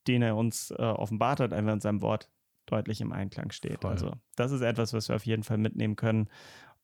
den 0.07 0.21
er 0.21 0.35
uns 0.35 0.71
äh, 0.71 0.75
offenbart 0.75 1.39
hat, 1.39 1.53
einfach 1.53 1.73
in 1.73 1.81
seinem 1.81 2.01
Wort 2.01 2.29
deutlich 2.65 3.01
im 3.01 3.11
Einklang 3.11 3.51
steht. 3.51 3.81
Voll. 3.81 3.91
Also 3.91 4.11
das 4.35 4.51
ist 4.51 4.61
etwas, 4.61 4.93
was 4.93 5.09
wir 5.09 5.15
auf 5.15 5.25
jeden 5.25 5.43
Fall 5.43 5.57
mitnehmen 5.57 5.95
können. 5.95 6.29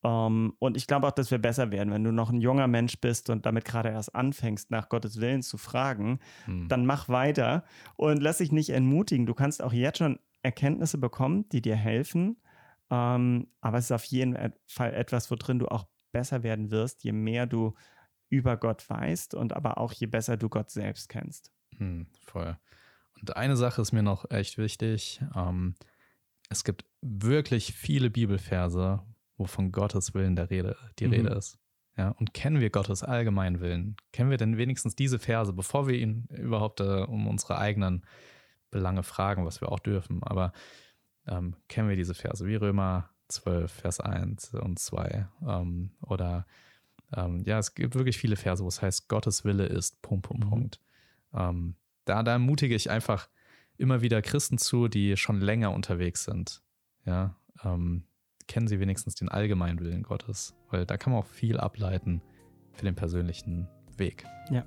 Um, 0.01 0.12
ähm, 0.12 0.53
und 0.60 0.75
ich 0.75 0.86
glaube 0.86 1.08
auch, 1.08 1.12
dass 1.12 1.32
wir 1.32 1.38
besser 1.38 1.71
werden, 1.71 1.93
wenn 1.93 2.03
du 2.03 2.12
noch 2.12 2.29
ein 2.29 2.41
junger 2.41 2.67
Mensch 2.67 2.99
bist 2.99 3.29
und 3.29 3.45
damit 3.45 3.63
gerade 3.63 3.88
erst 3.89 4.13
anfängst, 4.13 4.69
nach 4.69 4.89
Gottes 4.89 5.21
Willen 5.21 5.41
zu 5.43 5.58
fragen, 5.58 6.19
hm. 6.43 6.67
dann 6.67 6.86
mach 6.86 7.08
weiter 7.08 7.63
und 7.95 8.21
lass 8.21 8.39
dich 8.39 8.51
nicht 8.51 8.71
entmutigen. 8.71 9.25
Du 9.25 9.34
kannst 9.34 9.63
auch 9.63 9.71
jetzt 9.71 9.99
schon 9.99 10.19
Erkenntnisse 10.43 10.97
bekommen, 10.97 11.49
die 11.49 11.62
dir 11.62 11.75
helfen. 11.75 12.38
Ähm, 12.91 13.47
aber 13.62 13.77
es 13.79 13.86
ist 13.86 13.91
auf 13.91 14.03
jeden 14.06 14.38
Fall 14.67 14.93
etwas, 14.93 15.32
worin 15.32 15.60
du 15.60 15.67
auch 15.67 15.88
besser 16.12 16.43
werden 16.43 16.69
wirst, 16.69 17.03
je 17.03 17.12
mehr 17.12 17.47
du 17.47 17.73
über 18.29 18.58
Gott 18.58 18.88
weißt 18.89 19.34
und 19.34 19.53
aber 19.53 19.77
auch 19.77 19.93
je 19.93 20.08
besser 20.08 20.38
du 20.38 20.49
Gott 20.49 20.69
selbst 20.69 21.10
kennst. 21.10 21.51
Hm, 21.77 22.08
voll. 22.25 22.58
Und 23.19 23.36
eine 23.36 23.56
Sache 23.56 23.82
ist 23.82 23.93
mir 23.93 24.03
noch 24.03 24.29
echt 24.29 24.58
wichtig. 24.58 25.21
Ähm, 25.36 25.75
es 26.49 26.63
gibt 26.63 26.86
wirklich 27.01 27.73
viele 27.73 28.10
Bibelverse, 28.10 29.01
wo 29.38 29.45
von 29.45 29.71
Gottes 29.71 30.13
Willen 30.13 30.36
der 30.36 30.49
Rede, 30.49 30.75
die 30.99 31.08
mhm. 31.08 31.13
Rede 31.13 31.29
ist. 31.29 31.58
Ja, 31.95 32.10
und 32.10 32.34
kennen 32.34 32.60
wir 32.60 32.71
Gottes 32.71 33.03
allgemeinen 33.03 33.60
Willen? 33.60 33.95
Kennen 34.12 34.32
wir 34.32 34.38
denn 34.38 34.58
wenigstens 34.58 34.95
diese 34.95 35.19
Verse, 35.19 35.53
bevor 35.53 35.88
wir 35.88 35.95
ihn 35.95 36.27
überhaupt 36.29 36.79
äh, 36.79 37.03
um 37.03 37.27
unsere 37.27 37.60
eigenen 37.60 38.03
Belange 38.74 39.04
fragen, 39.04 39.46
was 39.46 39.62
wir 39.62 39.72
auch 39.72 39.80
dürfen. 39.80 40.22
Aber 40.24 40.52
ähm, 41.28 41.56
kennen 41.70 41.88
wir 41.88 41.96
diese 41.96 42.14
Verse, 42.14 42.46
wie 42.46 42.56
Römer 42.56 43.10
12, 43.30 43.72
Vers 43.72 44.00
1 44.00 44.56
und 44.56 44.80
2. 44.80 45.28
Ähm, 45.48 45.92
oder 46.02 46.46
ähm, 47.16 47.44
ja, 47.46 47.60
es 47.60 47.76
gibt 47.76 47.96
wirklich 47.96 48.18
viele 48.18 48.36
Verse, 48.36 48.64
wo 48.64 48.68
es 48.68 48.82
heißt, 48.82 49.08
Gottes 49.08 49.46
Wille 49.46 49.66
ist 49.66 50.02
Punkt, 50.02 50.28
Punkt, 50.28 50.44
mhm. 50.44 50.50
Punkt. 50.50 50.80
Ähm, 51.34 51.76
da, 52.06 52.24
da 52.24 52.34
ermutige 52.34 52.76
ich 52.76 52.90
einfach 52.90 53.30
immer 53.78 54.02
wieder 54.02 54.22
Christen 54.22 54.58
zu, 54.58 54.88
die 54.88 55.18
schon 55.18 55.40
länger 55.40 55.72
unterwegs 55.72 56.26
sind. 56.26 56.62
Ja, 57.06 57.36
ähm, 57.64 58.04
kennen 58.48 58.68
sie 58.68 58.80
wenigstens 58.80 59.16
den 59.16 59.30
allgemeinen 59.30 59.80
Willen 59.80 60.04
Gottes, 60.04 60.56
weil 60.70 60.86
da 60.86 60.98
kann 60.98 61.14
man 61.14 61.22
auch 61.22 61.28
viel 61.28 61.58
ableiten 61.58 62.22
für 62.72 62.86
den 62.86 62.96
persönlichen 62.96 63.68
Weg. 63.98 64.26
Ja. 64.52 64.66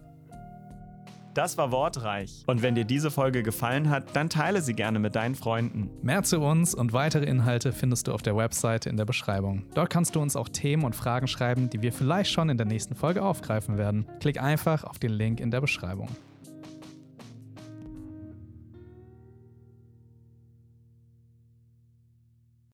Das 1.36 1.58
war 1.58 1.70
wortreich. 1.70 2.44
Und 2.46 2.62
wenn 2.62 2.74
dir 2.74 2.86
diese 2.86 3.10
Folge 3.10 3.42
gefallen 3.42 3.90
hat, 3.90 4.16
dann 4.16 4.30
teile 4.30 4.62
sie 4.62 4.72
gerne 4.72 4.98
mit 4.98 5.16
deinen 5.16 5.34
Freunden. 5.34 5.90
Mehr 6.00 6.22
zu 6.22 6.40
uns 6.40 6.74
und 6.74 6.94
weitere 6.94 7.26
Inhalte 7.26 7.72
findest 7.72 8.08
du 8.08 8.14
auf 8.14 8.22
der 8.22 8.38
Webseite 8.38 8.88
in 8.88 8.96
der 8.96 9.04
Beschreibung. 9.04 9.66
Dort 9.74 9.90
kannst 9.90 10.16
du 10.16 10.20
uns 10.20 10.34
auch 10.34 10.48
Themen 10.48 10.84
und 10.84 10.96
Fragen 10.96 11.28
schreiben, 11.28 11.68
die 11.68 11.82
wir 11.82 11.92
vielleicht 11.92 12.30
schon 12.30 12.48
in 12.48 12.56
der 12.56 12.66
nächsten 12.66 12.94
Folge 12.94 13.22
aufgreifen 13.22 13.76
werden. 13.76 14.06
Klick 14.18 14.40
einfach 14.40 14.84
auf 14.84 14.98
den 14.98 15.12
Link 15.12 15.38
in 15.38 15.50
der 15.50 15.60
Beschreibung. 15.60 16.08